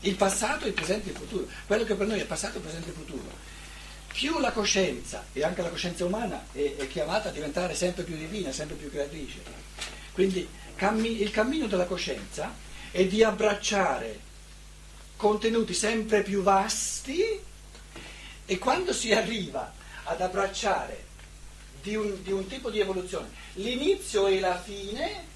il 0.00 0.14
passato, 0.14 0.66
il 0.66 0.72
presente 0.72 1.08
e 1.08 1.12
il 1.12 1.18
futuro, 1.18 1.46
quello 1.66 1.82
che 1.84 1.94
per 1.94 2.06
noi 2.06 2.20
è 2.20 2.24
passato, 2.24 2.60
presente 2.60 2.90
e 2.90 2.92
futuro. 2.92 3.52
Più 4.12 4.38
la 4.38 4.52
coscienza, 4.52 5.24
e 5.32 5.42
anche 5.42 5.62
la 5.62 5.70
coscienza 5.70 6.04
umana, 6.04 6.46
è, 6.52 6.76
è 6.76 6.86
chiamata 6.86 7.30
a 7.30 7.32
diventare 7.32 7.74
sempre 7.74 8.04
più 8.04 8.16
divina, 8.16 8.52
sempre 8.52 8.76
più 8.76 8.90
creatrice. 8.90 9.42
Quindi 10.12 10.48
cammi- 10.76 11.20
il 11.20 11.32
cammino 11.32 11.66
della 11.66 11.86
coscienza 11.86 12.54
è 12.92 13.04
di 13.06 13.24
abbracciare 13.24 14.20
contenuti 15.16 15.74
sempre 15.74 16.22
più 16.22 16.42
vasti 16.42 17.40
e 18.46 18.58
quando 18.58 18.92
si 18.92 19.12
arriva 19.12 19.72
ad 20.04 20.20
abbracciare 20.20 21.06
di 21.82 21.96
un, 21.96 22.22
di 22.22 22.30
un 22.30 22.46
tipo 22.46 22.70
di 22.70 22.78
evoluzione 22.78 23.28
l'inizio 23.54 24.26
e 24.26 24.38
la 24.38 24.60
fine, 24.60 25.32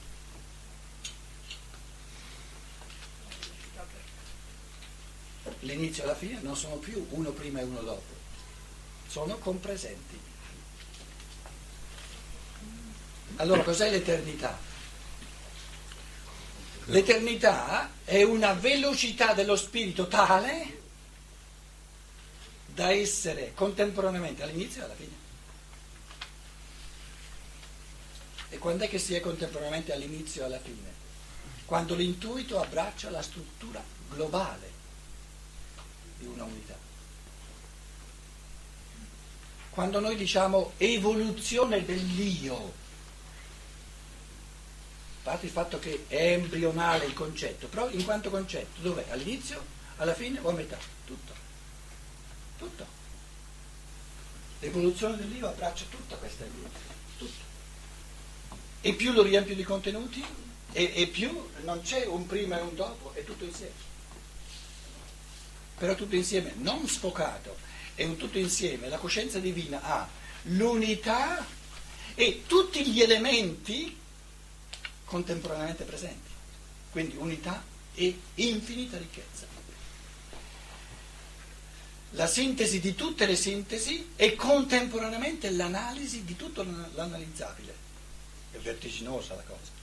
l'inizio 5.61 6.03
e 6.03 6.07
la 6.07 6.15
fine 6.15 6.41
non 6.41 6.57
sono 6.57 6.77
più 6.77 7.07
uno 7.11 7.31
prima 7.31 7.61
e 7.61 7.65
uno 7.65 7.81
dopo 7.81 8.17
sono 9.09 9.39
compresenti. 9.39 10.21
Allora 13.37 13.63
cos'è 13.63 13.91
l'eternità? 13.91 14.59
L'eternità 16.87 17.91
è 18.05 18.23
una 18.23 18.53
velocità 18.53 19.33
dello 19.33 19.57
spirito 19.57 20.09
tale 20.09 20.81
da 22.67 22.91
essere 22.91 23.53
contemporaneamente 23.55 24.43
all'inizio 24.43 24.83
e 24.83 24.85
alla 24.85 24.95
fine. 24.95 25.27
E 28.51 28.59
quando 28.59 28.85
è 28.85 28.89
che 28.89 28.99
si 28.99 29.15
è 29.15 29.21
contemporaneamente 29.21 29.93
all'inizio 29.93 30.43
e 30.43 30.45
alla 30.45 30.61
fine? 30.61 30.99
quando 31.69 31.95
l'intuito 31.95 32.59
abbraccia 32.59 33.11
la 33.11 33.21
struttura 33.21 33.85
globale 34.09 34.78
di 36.19 36.27
una 36.27 36.45
unità. 36.45 36.77
Quando 39.71 40.01
noi 40.01 40.17
diciamo 40.17 40.73
evoluzione 40.77 41.85
dell'io, 41.85 42.57
a 42.57 42.71
parte 45.23 45.47
il 45.47 45.53
fatto 45.53 45.79
che 45.79 46.07
è 46.09 46.33
embrionale 46.33 47.05
il 47.05 47.15
concetto, 47.15 47.69
però 47.69 47.89
in 47.91 48.05
quanto 48.05 48.31
concetto 48.31 48.81
dov'è? 48.81 49.07
All'inizio, 49.11 49.65
alla 49.97 50.15
fine 50.15 50.41
o 50.41 50.49
a 50.49 50.53
metà? 50.53 50.79
Tutto. 51.05 51.33
Tutto. 52.59 52.87
L'evoluzione 54.61 55.17
dell'io 55.17 55.47
abbraccia 55.47 55.85
tutta 55.89 56.17
questa 56.17 56.45
evoluzione, 56.45 56.95
tutto. 57.17 57.45
E 58.81 58.93
più 58.95 59.13
lo 59.13 59.23
riempio 59.23 59.55
di 59.55 59.63
contenuti, 59.63 60.25
e, 60.73 60.93
e 60.95 61.07
più 61.07 61.49
non 61.63 61.81
c'è 61.83 62.05
un 62.07 62.27
prima 62.27 62.59
e 62.59 62.63
un 62.63 62.75
dopo, 62.75 63.13
è 63.15 63.23
tutto 63.25 63.45
insieme. 63.45 63.88
Però 65.79 65.95
tutto 65.95 66.17
insieme, 66.17 66.55
non 66.57 66.89
sfocato, 66.89 67.57
è 67.95 68.05
un 68.05 68.17
tutto 68.17 68.39
insieme. 68.39 68.89
La 68.89 68.99
coscienza 68.99 69.39
divina 69.39 69.81
ha 69.83 70.09
l'unità 70.43 71.47
e 72.15 72.43
tutti 72.47 72.85
gli 72.85 73.01
elementi 73.01 73.97
contemporaneamente 75.05 75.85
presenti. 75.85 76.31
Quindi 76.91 77.17
unità 77.17 77.63
e 77.95 78.19
infinita 78.35 78.99
ricchezza. 78.99 79.47
La 82.13 82.27
sintesi 82.27 82.81
di 82.81 82.95
tutte 82.95 83.27
le 83.27 83.37
sintesi 83.37 84.11
e 84.17 84.35
contemporaneamente 84.35 85.51
l'analisi 85.51 86.25
di 86.25 86.37
tutto 86.37 86.65
l'analizzabile. 86.95 87.87
È 88.51 88.57
vertiginosa 88.59 89.35
la 89.35 89.43
cosa 89.43 89.79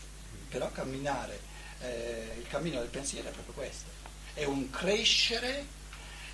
però 0.55 0.71
camminare, 0.71 1.37
eh, 1.81 2.35
il 2.37 2.47
cammino 2.47 2.79
del 2.79 2.87
pensiero 2.87 3.27
è 3.27 3.31
proprio 3.31 3.53
questo, 3.53 3.89
è 4.33 4.45
un 4.45 4.69
crescere 4.69 5.65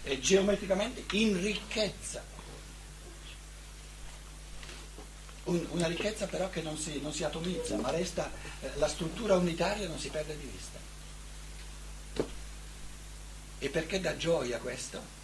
eh, 0.03 0.19
geometricamente 0.19 1.03
in 1.15 1.41
ricchezza, 1.41 2.23
un, 5.45 5.65
una 5.71 5.87
ricchezza 5.87 6.27
però 6.27 6.49
che 6.49 6.61
non 6.61 6.77
si, 6.77 6.99
non 7.01 7.13
si 7.13 7.23
atomizza, 7.23 7.75
ma 7.77 7.89
resta, 7.91 8.31
eh, 8.61 8.71
la 8.75 8.87
struttura 8.87 9.35
unitaria 9.35 9.87
non 9.87 9.99
si 9.99 10.09
perde 10.09 10.37
di 10.37 10.45
vista. 10.45 10.79
E 13.59 13.69
perché 13.69 13.99
dà 13.99 14.17
gioia 14.17 14.57
questo? 14.57 15.19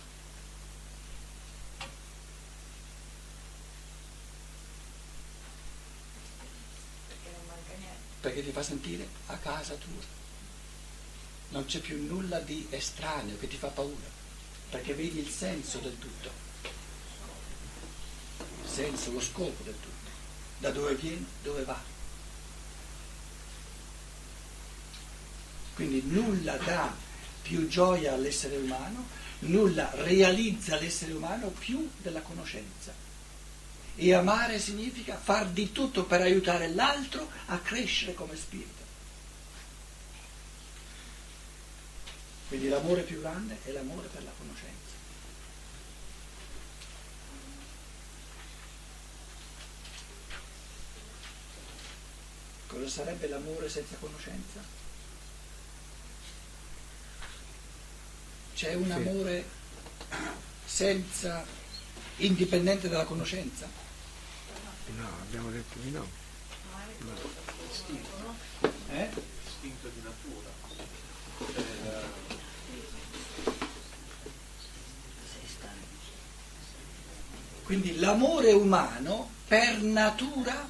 perché 8.27 8.43
ti 8.43 8.51
fa 8.51 8.61
sentire 8.61 9.07
a 9.27 9.37
casa 9.37 9.75
tua. 9.75 10.15
Non 11.49 11.65
c'è 11.65 11.79
più 11.79 12.05
nulla 12.05 12.39
di 12.39 12.67
estraneo 12.69 13.37
che 13.37 13.47
ti 13.47 13.55
fa 13.55 13.67
paura, 13.67 14.16
perché 14.69 14.93
vedi 14.93 15.19
il 15.19 15.29
senso 15.29 15.79
del 15.79 15.97
tutto, 15.97 16.29
il 18.63 18.69
senso, 18.69 19.11
lo 19.11 19.21
scopo 19.21 19.63
del 19.63 19.75
tutto, 19.79 20.11
da 20.59 20.71
dove 20.71 20.95
viene, 20.95 21.25
dove 21.41 21.63
va. 21.63 21.95
Quindi 25.75 26.01
nulla 26.05 26.57
dà 26.57 26.93
più 27.41 27.67
gioia 27.67 28.13
all'essere 28.13 28.57
umano, 28.57 29.05
nulla 29.39 29.91
realizza 29.93 30.77
l'essere 30.79 31.13
umano 31.13 31.47
più 31.49 31.89
della 32.01 32.21
conoscenza. 32.21 32.93
E 33.95 34.13
amare 34.13 34.59
significa 34.59 35.17
far 35.17 35.47
di 35.47 35.71
tutto 35.71 36.03
per 36.05 36.21
aiutare 36.21 36.67
l'altro 36.67 37.29
a 37.47 37.57
crescere 37.59 38.13
come 38.13 38.35
spirito. 38.35 38.86
Quindi 42.47 42.69
l'amore 42.69 43.01
più 43.01 43.19
grande 43.19 43.57
è 43.65 43.71
l'amore 43.71 44.07
per 44.07 44.23
la 44.23 44.31
conoscenza. 44.37 44.95
Cosa 52.67 52.87
sarebbe 52.87 53.27
l'amore 53.27 53.67
senza 53.69 53.95
conoscenza? 53.97 54.61
C'è 58.53 58.75
un 58.75 58.91
amore 58.91 59.45
senza 60.65 61.45
indipendente 62.17 62.87
dalla 62.87 63.05
conoscenza? 63.05 63.67
No, 64.95 65.07
abbiamo 65.21 65.51
detto 65.51 65.79
di 65.79 65.91
no. 65.91 66.07
no. 66.99 67.13
Eh? 68.89 69.09
Istinto 69.45 69.89
di 69.89 70.01
natura. 70.01 70.57
Quindi 77.67 77.99
l'amore 77.99 78.53
umano 78.53 79.29
per 79.45 79.81
natura 79.81 80.69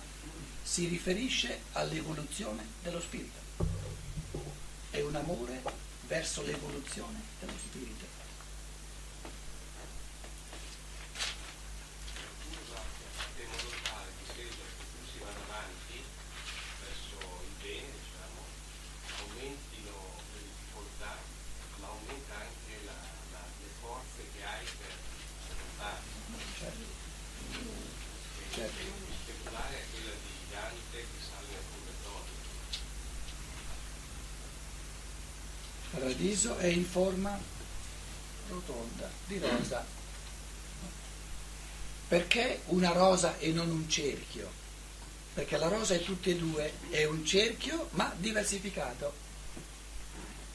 si 0.64 0.88
riferisce 0.88 1.60
all'evoluzione 1.74 2.66
dello 2.82 3.00
spirito. 3.00 3.38
È 4.90 5.00
un 5.02 5.14
amore 5.14 5.62
verso 6.08 6.42
l'evoluzione 6.42 7.22
dello 7.40 7.54
spirito. 7.56 8.17
Paradiso 36.18 36.58
è 36.58 36.66
in 36.66 36.84
forma 36.84 37.40
rotonda 38.50 39.10
di 39.28 39.38
rosa. 39.38 39.86
Perché 42.08 42.62
una 42.68 42.92
rosa 42.92 43.38
e 43.38 43.52
non 43.52 43.70
un 43.70 43.88
cerchio? 43.88 44.50
Perché 45.36 45.58
la 45.58 45.68
rosa 45.68 45.94
è 45.94 46.02
tutte 46.02 46.32
e 46.32 46.36
due, 46.36 46.74
è 46.90 47.04
un 47.06 47.24
cerchio 47.24 47.90
ma 47.92 48.12
diversificato. 48.18 49.14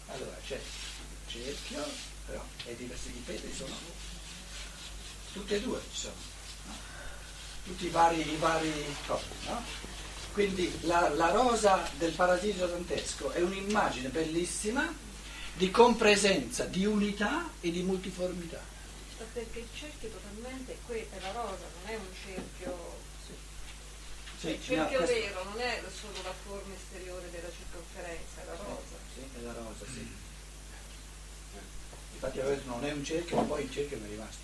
Allora 0.08 0.36
c'è 0.44 0.56
il 0.56 1.30
cerchio, 1.30 1.84
però 2.26 2.44
è 2.64 2.72
diversificato, 2.74 3.54
sono 3.54 3.74
tutte 5.32 5.56
e 5.56 5.60
due 5.60 5.80
ci 5.92 6.00
sono. 6.00 6.14
No? 6.66 6.74
Tutti 7.64 7.86
i 7.86 7.90
vari, 7.90 8.20
i 8.20 8.36
vari 8.36 8.96
copi, 9.06 9.46
no? 9.46 9.62
Quindi 10.32 10.78
la, 10.82 11.10
la 11.10 11.30
rosa 11.30 11.88
del 11.98 12.12
paradiso 12.12 12.66
dantesco 12.66 13.30
è 13.30 13.40
un'immagine 13.40 14.08
bellissima 14.08 15.10
di 15.54 15.70
compresenza, 15.70 16.64
di 16.64 16.84
unità 16.84 17.50
e 17.60 17.70
di 17.70 17.82
multiformità. 17.82 18.60
Perché 19.32 19.60
il 19.60 19.68
cerchio 19.72 20.10
totalmente 20.10 20.76
qui 20.84 20.98
è 20.98 21.20
la 21.20 21.32
rosa, 21.32 21.64
non 21.80 21.90
è 21.92 21.94
un 21.94 22.08
cerchio. 22.24 22.98
Sì. 23.24 23.32
Sì, 24.40 24.48
il 24.48 24.62
cerchio 24.62 25.00
no, 25.00 25.06
vero 25.06 25.44
non 25.44 25.60
è 25.60 25.82
solo 26.00 26.22
la 26.22 26.34
forma 26.44 26.74
esteriore 26.74 27.30
della 27.30 27.48
circonferenza, 27.56 28.42
è 28.42 28.44
la 28.46 28.56
rosa. 28.56 28.96
Sì, 29.14 29.20
è 29.38 29.40
la 29.42 29.52
rosa, 29.52 29.84
sì. 29.92 30.10
Infatti 32.14 32.40
non 32.66 32.84
è 32.84 32.92
un 32.92 33.04
cerchio, 33.04 33.36
ma 33.36 33.42
poi 33.42 33.62
il 33.62 33.72
cerchio 33.72 33.98
mi 33.98 34.06
è 34.06 34.10
rimasto. 34.10 34.40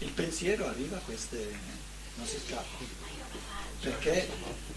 Il 0.00 0.10
pensiero 0.10 0.66
arriva 0.66 0.96
a 0.96 1.00
queste, 1.00 1.54
non 2.16 2.26
si 2.26 2.38
scappa, 2.46 2.84
perché 3.80 4.28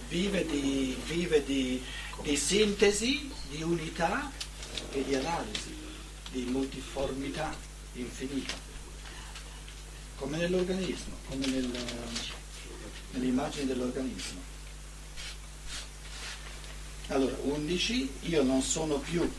vive 0.08 0.44
di, 0.46 0.96
vive 1.06 1.44
di, 1.44 1.82
di 2.22 2.36
sintesi, 2.36 3.30
di 3.48 3.62
unità 3.62 4.30
e 4.92 5.02
di 5.04 5.14
analisi, 5.14 5.74
di 6.30 6.42
multiformità 6.44 7.56
infinita, 7.94 8.54
come 10.16 10.36
nell'organismo, 10.36 11.16
come 11.28 11.46
nel, 11.46 11.70
nell'immagine 13.12 13.66
dell'organismo. 13.66 14.52
Allora, 17.08 17.36
11, 17.42 18.10
io 18.22 18.42
non 18.42 18.62
sono 18.62 18.98
più 18.98 19.30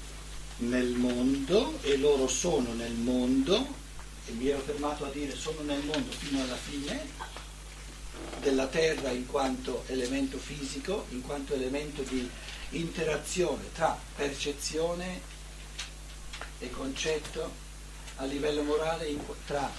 nel 0.58 0.93
mondo 0.93 1.80
e 1.82 1.98
loro 1.98 2.28
sono 2.28 2.74
nel 2.74 2.93
mondo 2.93 3.84
e 4.28 4.32
mi 4.32 4.48
ero 4.48 4.60
fermato 4.60 5.06
a 5.06 5.10
dire 5.10 5.36
sono 5.36 5.62
nel 5.62 5.84
mondo 5.84 6.12
fino 6.12 6.42
alla 6.42 6.56
fine 6.56 7.34
della 8.40 8.68
terra 8.68 9.10
in 9.12 9.26
quanto 9.26 9.84
elemento 9.88 10.38
fisico, 10.38 11.06
in 11.10 11.22
quanto 11.22 11.54
elemento 11.54 12.02
di 12.04 12.30
interazione 12.70 13.72
tra 13.74 13.98
percezione 14.16 15.34
e 16.60 16.70
concetto 16.72 17.64
a 18.18 18.26
livello 18.26 18.64
morale, 18.64 19.14
tra 19.46 19.70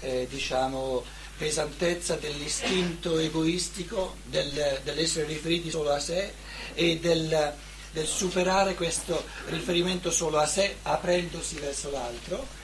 eh, 0.00 0.26
diciamo, 0.28 1.02
pesantezza 1.36 2.16
dell'istinto 2.16 3.18
egoistico, 3.18 4.16
del, 4.24 4.80
dell'essere 4.84 5.26
riferiti 5.26 5.70
solo 5.70 5.90
a 5.90 5.98
sé 5.98 6.32
e 6.74 6.98
del, 6.98 7.54
del 7.92 8.06
superare 8.06 8.74
questo 8.74 9.24
riferimento 9.46 10.10
solo 10.10 10.38
a 10.38 10.46
sé 10.46 10.76
aprendosi 10.82 11.58
verso 11.58 11.90
l'altro 11.90 12.60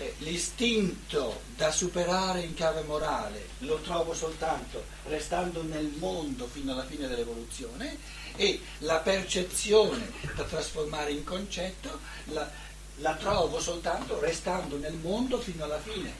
eh, 0.00 0.14
l'istinto 0.20 1.42
da 1.56 1.70
superare 1.70 2.40
in 2.40 2.54
chiave 2.54 2.82
morale 2.84 3.48
lo 3.58 3.80
trovo 3.80 4.14
soltanto 4.14 4.82
restando 5.04 5.62
nel 5.62 5.92
mondo 5.98 6.46
fino 6.46 6.72
alla 6.72 6.86
fine 6.86 7.06
dell'evoluzione 7.06 7.98
e 8.36 8.58
la 8.78 8.96
percezione 9.00 10.10
da 10.34 10.44
trasformare 10.44 11.12
in 11.12 11.22
concetto 11.22 12.00
la, 12.26 12.50
la 12.96 13.14
trovo 13.16 13.60
soltanto 13.60 14.18
restando 14.20 14.78
nel 14.78 14.94
mondo 14.94 15.38
fino 15.38 15.64
alla 15.64 15.80
fine 15.80 16.14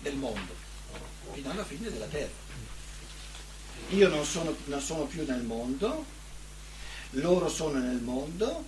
del 0.00 0.16
mondo, 0.16 0.52
fino 1.32 1.50
alla 1.50 1.64
fine 1.64 1.88
della 1.88 2.06
terra. 2.06 2.48
Io 3.90 4.08
non 4.08 4.24
sono, 4.24 4.56
non 4.64 4.80
sono 4.80 5.04
più 5.04 5.24
nel 5.24 5.42
mondo, 5.42 6.04
loro 7.10 7.48
sono 7.48 7.78
nel 7.78 8.00
mondo 8.00 8.64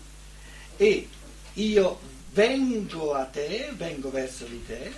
e 0.77 1.09
io 1.55 1.98
vengo 2.32 3.14
a 3.14 3.24
te, 3.24 3.72
vengo 3.76 4.10
verso 4.10 4.44
di 4.44 4.64
te, 4.64 4.92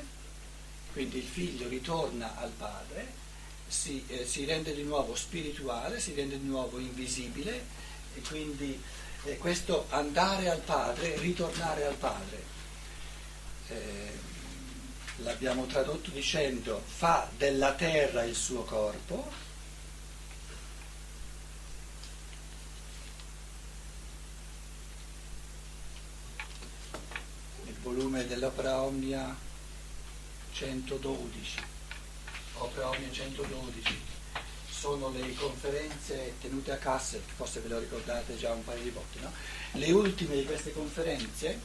quindi 0.93 1.19
il 1.19 1.25
figlio 1.25 1.69
ritorna 1.69 2.37
al 2.37 2.51
padre, 2.51 3.23
si, 3.67 4.05
eh, 4.07 4.25
si 4.27 4.45
rende 4.45 4.75
di 4.75 4.85
nuovo 4.85 5.15
spirituale, 5.15 5.99
si 5.99 6.15
rende 6.15 6.39
di 6.39 6.47
nuovo 6.47 6.79
invisibile. 6.79 7.83
E 8.15 8.21
quindi 8.21 8.81
eh, 9.25 9.37
questo 9.39 9.87
andare 9.89 10.49
al 10.49 10.61
padre, 10.61 11.19
ritornare 11.19 11.85
al 11.85 11.97
padre, 11.97 12.43
eh, 13.69 14.13
l'abbiamo 15.19 15.67
tradotto 15.67 16.11
dicendo 16.11 16.83
fa 16.85 17.29
della 17.37 17.73
terra 17.75 18.23
il 18.23 18.37
suo 18.37 18.63
corpo, 18.63 19.31
volume 27.85 28.27
dell'Opera 28.27 28.81
Omnia 28.81 29.37
112. 30.53 31.61
Opera 32.55 32.89
Omnia 32.89 33.13
112 33.13 34.01
sono 34.67 35.11
le 35.11 35.35
conferenze 35.35 36.35
tenute 36.41 36.73
a 36.73 36.77
Kassel, 36.77 37.21
forse 37.37 37.61
ve 37.61 37.69
lo 37.69 37.79
ricordate 37.79 38.37
già 38.37 38.53
un 38.53 38.65
paio 38.65 38.83
di 38.83 38.91
volte, 38.91 39.21
no? 39.21 39.31
Le 39.73 39.91
ultime 39.93 40.35
di 40.37 40.45
queste 40.45 40.73
conferenze. 40.73 41.61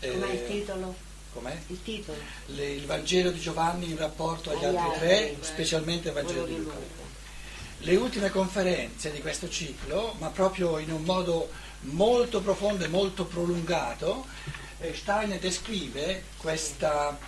Com'è 0.00 0.28
eh, 0.28 0.34
il 0.34 0.46
titolo? 0.46 0.94
Com'è? 1.32 1.56
Il 1.68 1.82
titolo. 1.82 2.18
Le, 2.46 2.70
il 2.70 2.86
Vangelo 2.86 3.30
di 3.30 3.40
Giovanni 3.40 3.90
in 3.90 3.96
rapporto 3.96 4.50
agli, 4.50 4.64
agli 4.64 4.76
altri 4.76 4.98
tre, 4.98 5.36
specialmente 5.40 6.08
il 6.08 6.14
Vangelo 6.14 6.44
di 6.44 6.56
Luca. 6.56 6.76
Le 7.80 7.96
ultime 7.96 8.30
conferenze 8.30 9.12
di 9.12 9.20
questo 9.20 9.48
ciclo, 9.48 10.14
ma 10.18 10.28
proprio 10.30 10.78
in 10.78 10.90
un 10.90 11.02
modo 11.02 11.48
molto 11.82 12.40
profondo 12.40 12.84
e 12.84 12.88
molto 12.88 13.24
prolungato, 13.24 14.26
Steiner 14.94 15.38
descrive 15.40 16.24
questa, 16.36 17.18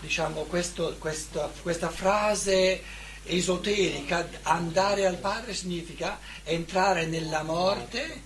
diciamo, 0.00 0.42
questo, 0.42 0.96
questa, 0.98 1.50
questa 1.62 1.88
frase 1.88 2.82
esoterica, 3.24 4.28
andare 4.42 5.06
al 5.06 5.16
Padre 5.16 5.54
significa 5.54 6.18
entrare 6.44 7.06
nella 7.06 7.42
morte, 7.42 8.22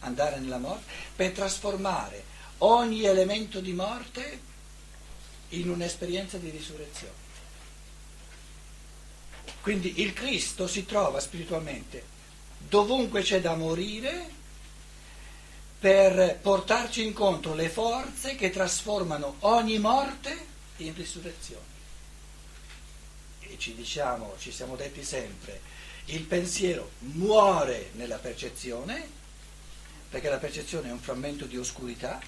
andare 0.00 0.38
nella 0.38 0.58
morte, 0.58 0.84
per 1.14 1.32
trasformare 1.32 2.24
ogni 2.58 3.04
elemento 3.04 3.60
di 3.60 3.72
morte 3.72 4.40
in 5.50 5.68
un'esperienza 5.68 6.38
di 6.38 6.50
risurrezione. 6.50 7.28
Quindi 9.60 10.00
il 10.00 10.14
Cristo 10.14 10.66
si 10.66 10.86
trova 10.86 11.20
spiritualmente 11.20 12.18
dovunque 12.68 13.22
c'è 13.22 13.40
da 13.40 13.54
morire 13.56 14.38
per 15.80 16.38
portarci 16.42 17.02
incontro 17.02 17.54
le 17.54 17.70
forze 17.70 18.36
che 18.36 18.50
trasformano 18.50 19.36
ogni 19.40 19.78
morte 19.78 20.46
in 20.76 20.94
risurrezione. 20.94 21.64
E 23.40 23.56
ci 23.58 23.74
diciamo, 23.74 24.34
ci 24.38 24.52
siamo 24.52 24.76
detti 24.76 25.02
sempre, 25.02 25.60
il 26.06 26.22
pensiero 26.24 26.90
muore 26.98 27.92
nella 27.94 28.18
percezione, 28.18 29.08
perché 30.10 30.28
la 30.28 30.36
percezione 30.36 30.88
è 30.88 30.92
un 30.92 31.00
frammento 31.00 31.46
di 31.46 31.56
oscurità, 31.56 32.20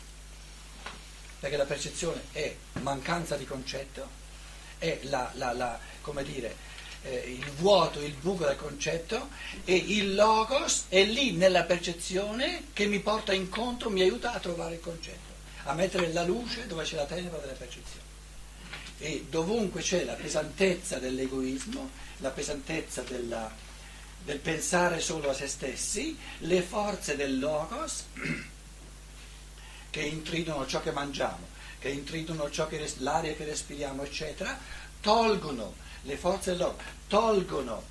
perché 1.38 1.56
la 1.58 1.66
percezione 1.66 2.22
è 2.32 2.56
mancanza 2.80 3.36
di 3.36 3.44
concetto, 3.44 4.08
è 4.78 4.98
la, 5.02 5.30
la, 5.34 5.52
la 5.52 5.78
come 6.00 6.24
dire, 6.24 6.56
eh, 7.02 7.36
il 7.38 7.50
vuoto, 7.56 8.00
il 8.00 8.14
buco 8.14 8.44
del 8.44 8.56
concetto 8.56 9.28
e 9.64 9.74
il 9.74 10.14
logos 10.14 10.84
è 10.88 11.02
lì 11.04 11.32
nella 11.32 11.64
percezione 11.64 12.66
che 12.72 12.86
mi 12.86 13.00
porta 13.00 13.32
incontro, 13.32 13.90
mi 13.90 14.02
aiuta 14.02 14.32
a 14.32 14.38
trovare 14.38 14.74
il 14.74 14.80
concetto, 14.80 15.32
a 15.64 15.74
mettere 15.74 16.12
la 16.12 16.24
luce 16.24 16.66
dove 16.66 16.84
c'è 16.84 16.96
la 16.96 17.06
tenebra 17.06 17.38
della 17.38 17.52
percezione. 17.52 18.10
E 18.98 19.26
dovunque 19.28 19.82
c'è 19.82 20.04
la 20.04 20.14
pesantezza 20.14 20.98
dell'egoismo, 20.98 21.90
la 22.18 22.30
pesantezza 22.30 23.02
della, 23.02 23.52
del 24.24 24.38
pensare 24.38 25.00
solo 25.00 25.30
a 25.30 25.34
se 25.34 25.48
stessi, 25.48 26.16
le 26.38 26.62
forze 26.62 27.16
del 27.16 27.40
logos 27.40 28.04
che 29.90 30.02
intridono 30.02 30.66
ciò 30.66 30.80
che 30.80 30.92
mangiamo, 30.92 31.48
che 31.80 31.88
intridono 31.88 32.44
che, 32.44 32.92
l'aria 32.98 33.34
che 33.34 33.44
respiriamo, 33.44 34.04
eccetera, 34.04 34.56
tolgono 35.00 35.74
le 36.02 36.16
forze 36.16 36.52
dell'opera 36.52 36.90
tolgono 37.06 37.90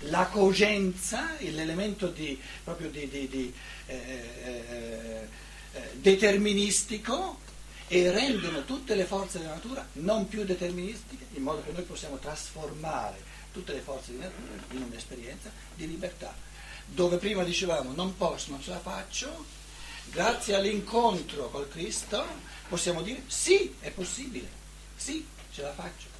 la 0.00 0.26
cogenza, 0.26 1.36
l'elemento 1.38 2.08
di, 2.08 2.38
proprio 2.62 2.90
di, 2.90 3.08
di, 3.08 3.28
di 3.28 3.54
eh, 3.86 3.94
eh, 3.94 5.28
eh, 5.72 5.90
deterministico 5.94 7.38
e 7.88 8.10
rendono 8.10 8.64
tutte 8.64 8.94
le 8.94 9.04
forze 9.04 9.38
della 9.38 9.54
natura 9.54 9.86
non 9.94 10.28
più 10.28 10.44
deterministiche, 10.44 11.26
in 11.34 11.42
modo 11.42 11.62
che 11.62 11.72
noi 11.72 11.82
possiamo 11.82 12.18
trasformare 12.18 13.34
tutte 13.52 13.72
le 13.72 13.80
forze 13.80 14.12
della 14.12 14.24
natura 14.24 14.76
in 14.76 14.82
un'esperienza 14.82 15.50
di 15.74 15.86
libertà. 15.86 16.34
Dove 16.84 17.16
prima 17.16 17.42
dicevamo 17.42 17.92
non 17.92 18.16
posso, 18.16 18.50
non 18.50 18.62
ce 18.62 18.70
la 18.70 18.78
faccio, 18.80 19.44
grazie 20.10 20.54
all'incontro 20.54 21.48
col 21.48 21.68
Cristo 21.68 22.24
possiamo 22.68 23.02
dire 23.02 23.22
sì, 23.26 23.74
è 23.80 23.90
possibile, 23.90 24.48
sì, 24.96 25.26
ce 25.52 25.62
la 25.62 25.72
faccio 25.72 26.15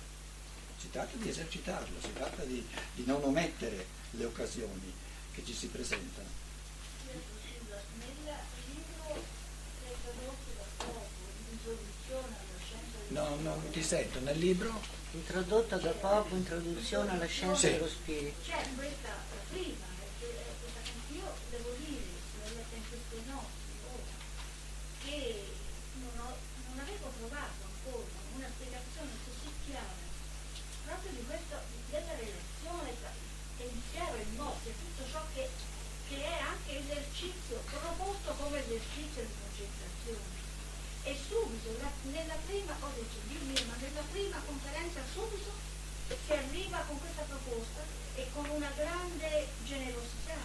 si 0.87 0.93
tratta 0.93 1.17
di 1.17 1.29
esercitarlo, 1.29 2.01
si 2.01 2.13
tratta 2.13 2.45
di, 2.45 2.65
di 2.95 3.05
non 3.05 3.23
omettere 3.25 3.87
le 4.11 4.25
occasioni 4.25 4.93
che 5.33 5.45
ci 5.45 5.53
si 5.53 5.67
presentano. 5.67 6.45
No, 13.09 13.37
non 13.37 13.71
ti 13.71 13.83
sento, 13.83 14.21
nel 14.21 14.39
libro? 14.39 14.81
Introdotta 15.13 15.77
da 15.77 15.91
poco, 15.91 16.37
introduzione 16.37 17.11
alla 17.11 17.27
scienza 17.27 17.67
sì. 17.67 17.71
dello 17.73 17.89
spirito. 17.89 18.37
C'è 18.45 18.69
questa 18.77 19.11
prima, 19.51 19.87
questa 20.21 20.81
io 21.13 21.35
devo 21.51 21.75
dire, 21.85 22.05
in 22.75 22.83
queste 22.89 23.31
notti, 23.31 23.75
che 25.05 25.45
non, 26.01 26.27
ho, 26.27 26.37
non 26.69 26.79
avevo 26.79 27.13
trovato 27.19 27.65
ancora 27.65 28.07
una 28.37 28.49
spiegazione 28.55 29.11
così 29.25 29.51
chiara 29.67 30.07
proprio 30.87 31.11
di 31.19 31.25
questo, 31.27 31.59
della 31.91 32.15
relazione 32.15 32.95
tra 33.03 33.11
pensiero 33.59 34.15
e 34.15 34.27
morte, 34.39 34.71
tutto 34.79 35.03
ciò 35.11 35.21
che, 35.35 35.51
che 36.09 36.19
è 36.23 36.39
anche 36.39 36.79
esercizio, 36.79 37.59
proposto 37.67 38.31
come 38.39 38.63
esercizio 38.63 39.27
di 39.27 39.35
concentrazione. 39.35 40.35
E 41.03 41.13
subito, 41.27 41.75
la, 41.83 41.91
nella 42.11 42.39
prima, 42.47 42.75
ho 42.79 42.91
detto, 42.95 43.19
Dio 43.27 43.43
mio, 43.51 43.63
ma 43.67 43.75
nella 43.83 44.07
prima 44.11 44.39
conferenza 44.47 45.03
subito 45.11 45.51
si 46.07 46.33
arriva 46.33 46.79
con 46.87 46.99
questa 47.03 47.23
proposta 47.27 47.83
e 48.15 48.27
con 48.33 48.47
una 48.47 48.71
grande 48.79 49.47
generosità, 49.67 50.39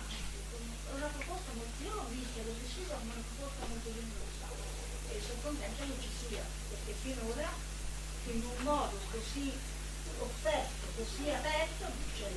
con 0.50 0.62
una 0.98 1.12
proposta 1.14 1.54
molto, 1.54 1.84
io 1.86 1.94
l'ho 1.94 2.10
vista, 2.10 2.42
l'ho 2.42 2.58
vissuta 2.58 2.98
come 2.98 3.14
una 3.14 3.26
proposta 3.30 3.66
molto 3.70 3.90
generosa 3.94 4.48
e 5.10 5.22
sono 5.22 5.42
contenta 5.42 5.84
che 5.86 5.98
ci 6.02 6.10
sia, 6.18 6.46
perché 6.70 6.94
finora 6.98 7.50
in 8.26 8.46
un 8.46 8.64
modo 8.64 8.98
così 9.10 9.52
offerto 10.22 10.88
così 10.96 11.30
aperto 11.30 11.84
non 11.84 12.06
c'è, 12.16 12.32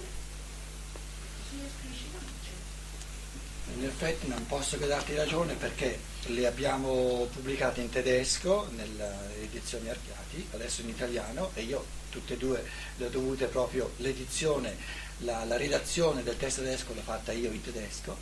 così 1.37 1.65
esplicito 1.65 2.19
non 2.21 2.33
c'è. 2.43 3.77
In 3.77 3.85
effetti 3.85 4.29
non 4.29 4.44
posso 4.55 4.79
che 4.79 4.87
darti 4.87 5.17
ragione 5.17 5.55
perché 5.55 5.99
le 6.27 6.47
abbiamo 6.47 7.27
pubblicate 7.33 7.81
in 7.81 7.91
tedesco 7.91 8.69
nell'edizione 8.77 9.91
Archiati, 9.91 10.47
adesso 10.53 10.83
in 10.83 10.91
italiano 10.91 11.51
e 11.55 11.63
io 11.63 11.85
tutte 12.09 12.35
e 12.35 12.37
due 12.37 12.65
le 12.99 13.07
ho 13.07 13.09
dovute 13.09 13.47
proprio 13.47 13.91
l'edizione, 13.97 14.77
la, 15.19 15.43
la 15.45 15.57
redazione 15.57 16.23
del 16.23 16.37
testo 16.37 16.63
tedesco 16.63 16.95
l'ho 16.95 17.01
fatta 17.01 17.33
io 17.33 17.51
in 17.51 17.63
tedesco 17.63 18.17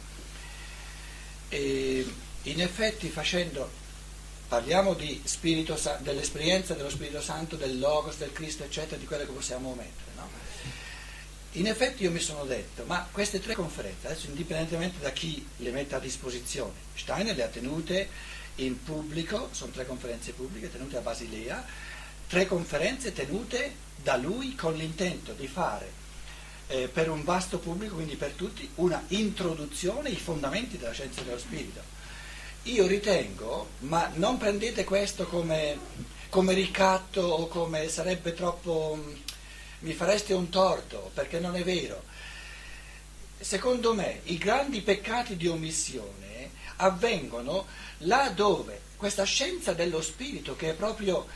e 1.50 2.10
in 2.44 2.62
effetti 2.62 3.10
facendo 3.10 3.70
parliamo 4.48 4.96
Spirito 5.24 5.78
dell'esperienza 5.98 6.72
dello 6.72 6.88
Spirito 6.88 7.20
Santo, 7.20 7.56
del 7.56 7.78
Logos, 7.78 8.16
del 8.16 8.32
Cristo, 8.32 8.64
eccetera, 8.64 8.96
di 8.96 9.04
quello 9.04 9.26
che 9.26 9.32
possiamo 9.32 9.74
mettere. 9.74 10.12
No? 10.16 10.30
In 11.56 11.66
effetti 11.66 12.04
io 12.04 12.10
mi 12.10 12.20
sono 12.20 12.44
detto, 12.44 12.84
ma 12.86 13.06
queste 13.12 13.38
tre 13.38 13.54
conferenze, 13.54 14.06
adesso 14.06 14.28
indipendentemente 14.28 15.00
da 15.00 15.10
chi 15.10 15.46
le 15.58 15.70
mette 15.70 15.94
a 15.94 15.98
disposizione, 15.98 16.72
Steiner 16.94 17.36
le 17.36 17.42
ha 17.42 17.48
tenute 17.48 18.08
in 18.56 18.82
pubblico, 18.82 19.48
sono 19.52 19.70
tre 19.70 19.86
conferenze 19.86 20.32
pubbliche 20.32 20.72
tenute 20.72 20.96
a 20.96 21.00
Basilea, 21.00 21.64
tre 22.26 22.46
conferenze 22.46 23.12
tenute 23.12 23.74
da 24.02 24.16
lui 24.16 24.54
con 24.54 24.74
l'intento 24.74 25.32
di 25.32 25.46
fare 25.46 26.00
eh, 26.68 26.88
per 26.88 27.10
un 27.10 27.22
vasto 27.22 27.58
pubblico, 27.58 27.96
quindi 27.96 28.16
per 28.16 28.32
tutti, 28.32 28.68
una 28.76 29.04
introduzione 29.08 30.08
ai 30.08 30.16
fondamenti 30.16 30.78
della 30.78 30.92
scienza 30.92 31.20
dello 31.20 31.38
spirito. 31.38 31.80
Io 32.64 32.86
ritengo, 32.86 33.70
ma 33.80 34.10
non 34.14 34.38
prendete 34.38 34.84
questo 34.84 35.26
come, 35.26 35.76
come 36.30 36.54
ricatto 36.54 37.20
o 37.20 37.46
come 37.48 37.88
sarebbe 37.88 38.32
troppo, 38.32 38.98
mi 39.82 39.92
fareste 39.92 40.34
un 40.34 40.48
torto, 40.48 41.10
perché 41.14 41.38
non 41.38 41.54
è 41.54 41.62
vero. 41.62 42.02
Secondo 43.38 43.94
me 43.94 44.20
i 44.24 44.38
grandi 44.38 44.80
peccati 44.80 45.36
di 45.36 45.46
omissione 45.46 46.50
avvengono 46.76 47.66
là 47.98 48.28
dove 48.30 48.80
questa 48.96 49.24
scienza 49.24 49.72
dello 49.72 50.00
spirito, 50.00 50.56
che 50.56 50.70
è 50.70 50.74
proprio 50.74 51.26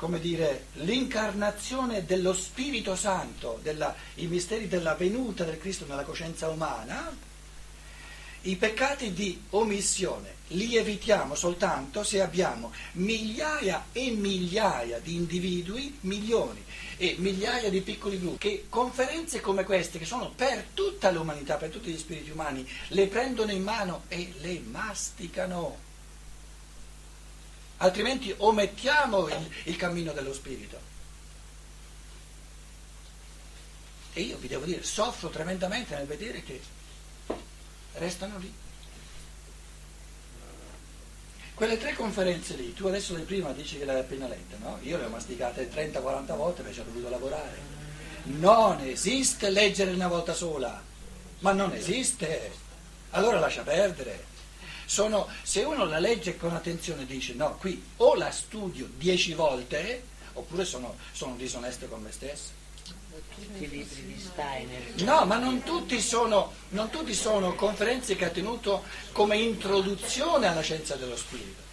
come 0.00 0.18
dire, 0.18 0.68
l'incarnazione 0.76 2.06
dello 2.06 2.32
Spirito 2.32 2.96
Santo, 2.96 3.58
della, 3.62 3.94
i 4.14 4.28
misteri 4.28 4.66
della 4.66 4.94
venuta 4.94 5.44
del 5.44 5.58
Cristo 5.58 5.84
nella 5.86 6.04
coscienza 6.04 6.48
umana, 6.48 7.14
i 8.42 8.56
peccati 8.56 9.12
di 9.12 9.40
omissione 9.50 10.38
li 10.48 10.76
evitiamo 10.76 11.34
soltanto 11.34 12.02
se 12.02 12.20
abbiamo 12.20 12.72
migliaia 12.92 13.86
e 13.92 14.10
migliaia 14.10 14.98
di 14.98 15.14
individui, 15.14 15.98
milioni 16.00 16.64
e 16.96 17.16
migliaia 17.18 17.70
di 17.70 17.80
piccoli 17.82 18.18
gruppi, 18.18 18.38
che 18.38 18.64
conferenze 18.68 19.40
come 19.40 19.64
queste, 19.64 19.98
che 19.98 20.04
sono 20.04 20.32
per 20.34 20.68
tutta 20.74 21.10
l'umanità, 21.10 21.56
per 21.56 21.70
tutti 21.70 21.90
gli 21.90 21.98
spiriti 21.98 22.30
umani, 22.30 22.68
le 22.88 23.06
prendono 23.06 23.52
in 23.52 23.62
mano 23.62 24.04
e 24.08 24.32
le 24.40 24.60
masticano 24.60 25.88
altrimenti 27.80 28.34
omettiamo 28.36 29.28
il, 29.28 29.50
il 29.64 29.76
cammino 29.76 30.12
dello 30.12 30.32
spirito. 30.32 30.88
E 34.12 34.22
io 34.22 34.38
vi 34.38 34.48
devo 34.48 34.64
dire, 34.64 34.82
soffro 34.82 35.28
tremendamente 35.28 35.94
nel 35.94 36.06
vedere 36.06 36.42
che 36.42 36.60
restano 37.94 38.38
lì. 38.38 38.52
Quelle 41.54 41.76
tre 41.76 41.92
conferenze 41.92 42.54
lì, 42.54 42.72
tu 42.72 42.86
adesso 42.86 43.14
le 43.14 43.22
prima 43.22 43.52
dici 43.52 43.76
che 43.76 43.84
le 43.84 43.92
hai 43.92 44.00
appena 44.00 44.26
lette, 44.26 44.56
no? 44.58 44.78
Io 44.82 44.96
le 44.96 45.04
ho 45.04 45.08
masticate 45.10 45.70
30-40 45.70 46.36
volte 46.36 46.62
perché 46.62 46.80
ho 46.80 46.84
dovuto 46.84 47.10
lavorare. 47.10 47.78
Non 48.24 48.80
esiste 48.80 49.50
leggere 49.50 49.90
una 49.92 50.08
volta 50.08 50.32
sola, 50.32 50.82
ma 51.40 51.52
non 51.52 51.72
esiste. 51.72 52.50
Allora 53.10 53.38
lascia 53.38 53.62
perdere. 53.62 54.24
Sono, 54.86 55.28
se 55.42 55.62
uno 55.62 55.84
la 55.84 55.98
legge 55.98 56.36
con 56.36 56.54
attenzione 56.54 57.04
dice 57.04 57.34
no, 57.34 57.56
qui 57.56 57.82
o 57.98 58.14
la 58.14 58.30
studio 58.30 58.88
dieci 58.96 59.34
volte 59.34 60.08
oppure 60.32 60.64
sono, 60.64 60.96
sono 61.12 61.36
disonesto 61.36 61.86
con 61.86 62.02
me 62.02 62.10
stesso. 62.10 62.59
Tutti 63.34 63.64
i 63.64 63.68
libri 63.68 64.06
di 64.06 64.20
Steiner. 64.20 65.02
No, 65.02 65.24
ma 65.24 65.38
non 65.38 65.62
tutti, 65.62 66.00
sono, 66.00 66.52
non 66.70 66.90
tutti 66.90 67.14
sono 67.14 67.54
conferenze 67.54 68.16
che 68.16 68.24
ha 68.24 68.30
tenuto 68.30 68.84
come 69.12 69.36
introduzione 69.36 70.46
alla 70.46 70.60
scienza 70.60 70.96
dello 70.96 71.16
spirito. 71.16 71.68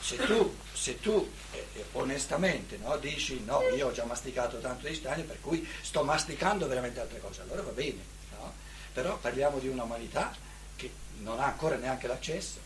Se 0.00 0.16
tu, 0.16 0.56
se 0.72 1.00
tu 1.00 1.30
eh, 1.52 1.66
eh, 1.74 1.84
onestamente 1.92 2.78
no, 2.78 2.96
dici 2.96 3.42
no, 3.44 3.62
io 3.74 3.88
ho 3.88 3.92
già 3.92 4.04
masticato 4.04 4.58
tanto 4.58 4.86
di 4.86 4.94
Steiner, 4.94 5.26
per 5.26 5.40
cui 5.40 5.66
sto 5.82 6.02
masticando 6.04 6.66
veramente 6.66 7.00
altre 7.00 7.20
cose, 7.20 7.42
allora 7.42 7.62
va 7.62 7.72
bene. 7.72 8.00
No? 8.38 8.52
Però 8.92 9.18
parliamo 9.18 9.58
di 9.58 9.68
una 9.68 9.82
umanità 9.82 10.34
che 10.76 10.90
non 11.18 11.40
ha 11.40 11.46
ancora 11.46 11.76
neanche 11.76 12.06
l'accesso, 12.06 12.58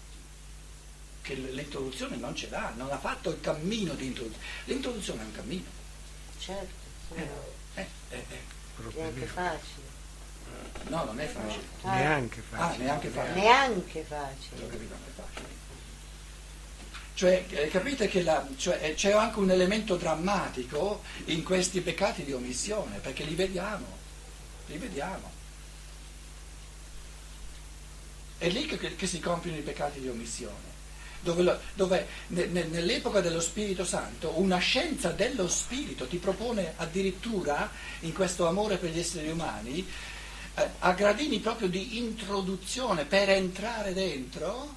che 1.23 1.35
l'introduzione 1.35 2.17
non 2.17 2.35
ce 2.35 2.49
l'ha, 2.51 2.73
non 2.77 2.91
ha 2.91 2.99
fatto 2.99 3.31
il 3.31 3.41
cammino 3.41 3.95
di 3.95 4.07
introduzione. 4.07 4.45
L'introduzione 4.65 5.23
è 5.23 5.25
un 5.25 5.33
cammino. 5.33 5.81
Certo, 6.39 6.75
sì. 7.15 7.21
Eh, 7.75 7.87
eh, 8.11 8.25
eh. 8.29 8.95
è 8.97 9.03
anche 9.03 9.27
facile. 9.27 9.91
No, 10.89 11.05
non 11.05 11.21
è 11.21 11.27
facile. 11.27 11.63
Ah, 11.83 11.95
Neanche 11.97 12.41
Ah, 12.51 12.57
facile. 12.57 12.85
neanche 12.85 13.09
facile. 13.09 13.41
Neanche 13.41 14.05
facile. 14.07 14.67
capito, 14.69 14.95
non 14.95 15.01
è 15.07 15.21
facile. 15.23 15.61
Cioè, 17.15 17.45
eh, 17.51 17.69
capite 17.69 18.09
che 18.09 18.23
la- 18.23 18.47
cioè, 18.57 18.79
eh, 18.83 18.95
c'è 18.95 19.13
anche 19.13 19.39
un 19.39 19.51
elemento 19.51 19.97
drammatico 19.97 21.03
in 21.27 21.43
questi 21.45 21.81
peccati 21.81 22.25
di 22.25 22.33
omissione, 22.33 22.99
perché 22.99 23.23
li 23.25 23.35
vediamo, 23.35 23.87
li 24.67 24.77
vediamo. 24.79 25.31
È 28.39 28.49
lì 28.49 28.67
che, 28.67 28.97
che 28.97 29.07
si 29.07 29.21
compiono 29.21 29.57
i 29.59 29.63
peccati 29.63 30.01
di 30.01 30.09
omissione, 30.09 30.71
dove, 31.23 31.59
dove 31.75 32.07
ne- 32.29 32.47
ne- 32.47 32.65
nell'epoca 32.65 33.21
dello 33.21 33.41
Spirito 33.41 33.85
Santo 33.85 34.39
una 34.39 34.59
scienza 34.59 35.11
dello 35.11 35.49
Spirito 35.49 36.07
ti 36.07 36.19
propone 36.19 36.75
addirittura, 36.77 37.71
in 38.01 38.13
questo 38.13 38.47
amore 38.47 38.77
per 38.77 38.91
gli 38.91 38.99
esseri 38.99 39.29
umani, 39.31 39.87
eh, 40.55 40.69
a 40.81 40.93
gradini 40.93 41.39
proprio 41.39 41.69
di 41.69 41.97
introduzione 41.99 43.05
per 43.05 43.31
entrare 43.31 43.95
dentro 43.95 44.75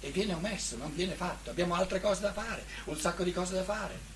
e 0.00 0.10
viene 0.10 0.34
omesso, 0.34 0.76
non 0.76 0.94
viene 0.94 1.14
fatto. 1.14 1.50
Abbiamo 1.50 1.74
altre 1.74 2.00
cose 2.00 2.20
da 2.20 2.32
fare, 2.32 2.64
un 2.84 2.98
sacco 2.98 3.22
di 3.24 3.32
cose 3.32 3.54
da 3.54 3.64
fare. 3.64 4.10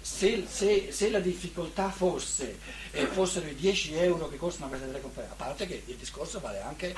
Se, 0.00 0.44
se- 0.50 0.88
se 0.90 1.08
la 1.08 1.20
difficoltà 1.20 1.88
fosse, 1.88 2.58
eh, 2.90 3.06
fossero 3.06 3.46
i 3.46 3.54
10 3.54 3.94
euro 3.94 4.28
che 4.28 4.36
costano 4.36 4.68
queste 4.68 4.88
tre 4.90 5.00
conferenze, 5.00 5.34
a 5.34 5.36
parte 5.36 5.66
che 5.68 5.82
il 5.86 5.94
discorso 5.94 6.40
vale 6.40 6.60
anche, 6.60 6.92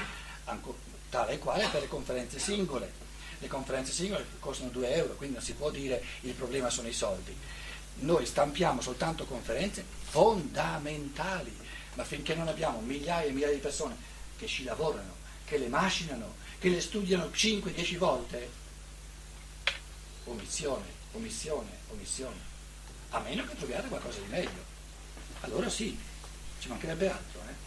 anco- 0.44 0.78
tale 1.10 1.32
e 1.32 1.38
quale 1.38 1.66
per 1.68 1.82
le 1.82 1.88
conferenze 1.88 2.38
singole. 2.38 2.90
Le 3.38 3.48
conferenze 3.48 3.92
singole 3.92 4.24
costano 4.38 4.70
2 4.70 4.94
euro, 4.94 5.14
quindi 5.14 5.36
non 5.36 5.44
si 5.44 5.52
può 5.52 5.70
dire 5.70 6.02
il 6.20 6.32
problema 6.32 6.70
sono 6.70 6.88
i 6.88 6.92
soldi. 6.92 7.36
Noi 7.96 8.24
stampiamo 8.24 8.80
soltanto 8.80 9.26
conferenze 9.26 9.84
fondamentali, 10.02 11.54
ma 11.94 12.04
finché 12.04 12.34
non 12.34 12.48
abbiamo 12.48 12.80
migliaia 12.80 13.28
e 13.28 13.32
migliaia 13.32 13.54
di 13.54 13.60
persone 13.60 13.96
che 14.38 14.46
ci 14.46 14.64
lavorano, 14.64 15.16
che 15.44 15.58
le 15.58 15.68
macinano, 15.68 16.36
che 16.58 16.68
le 16.68 16.80
studiano 16.80 17.26
5-10 17.26 17.98
volte, 17.98 18.50
omissione, 20.24 20.86
omissione, 21.12 21.70
omissione. 21.90 22.48
A 23.10 23.18
meno 23.20 23.44
che 23.44 23.56
troviate 23.56 23.88
qualcosa 23.88 24.20
di 24.20 24.28
meglio. 24.28 24.68
Allora 25.40 25.68
sì, 25.68 25.98
ci 26.60 26.68
mancherebbe 26.68 27.10
altro. 27.10 27.40
Eh? 27.48 27.59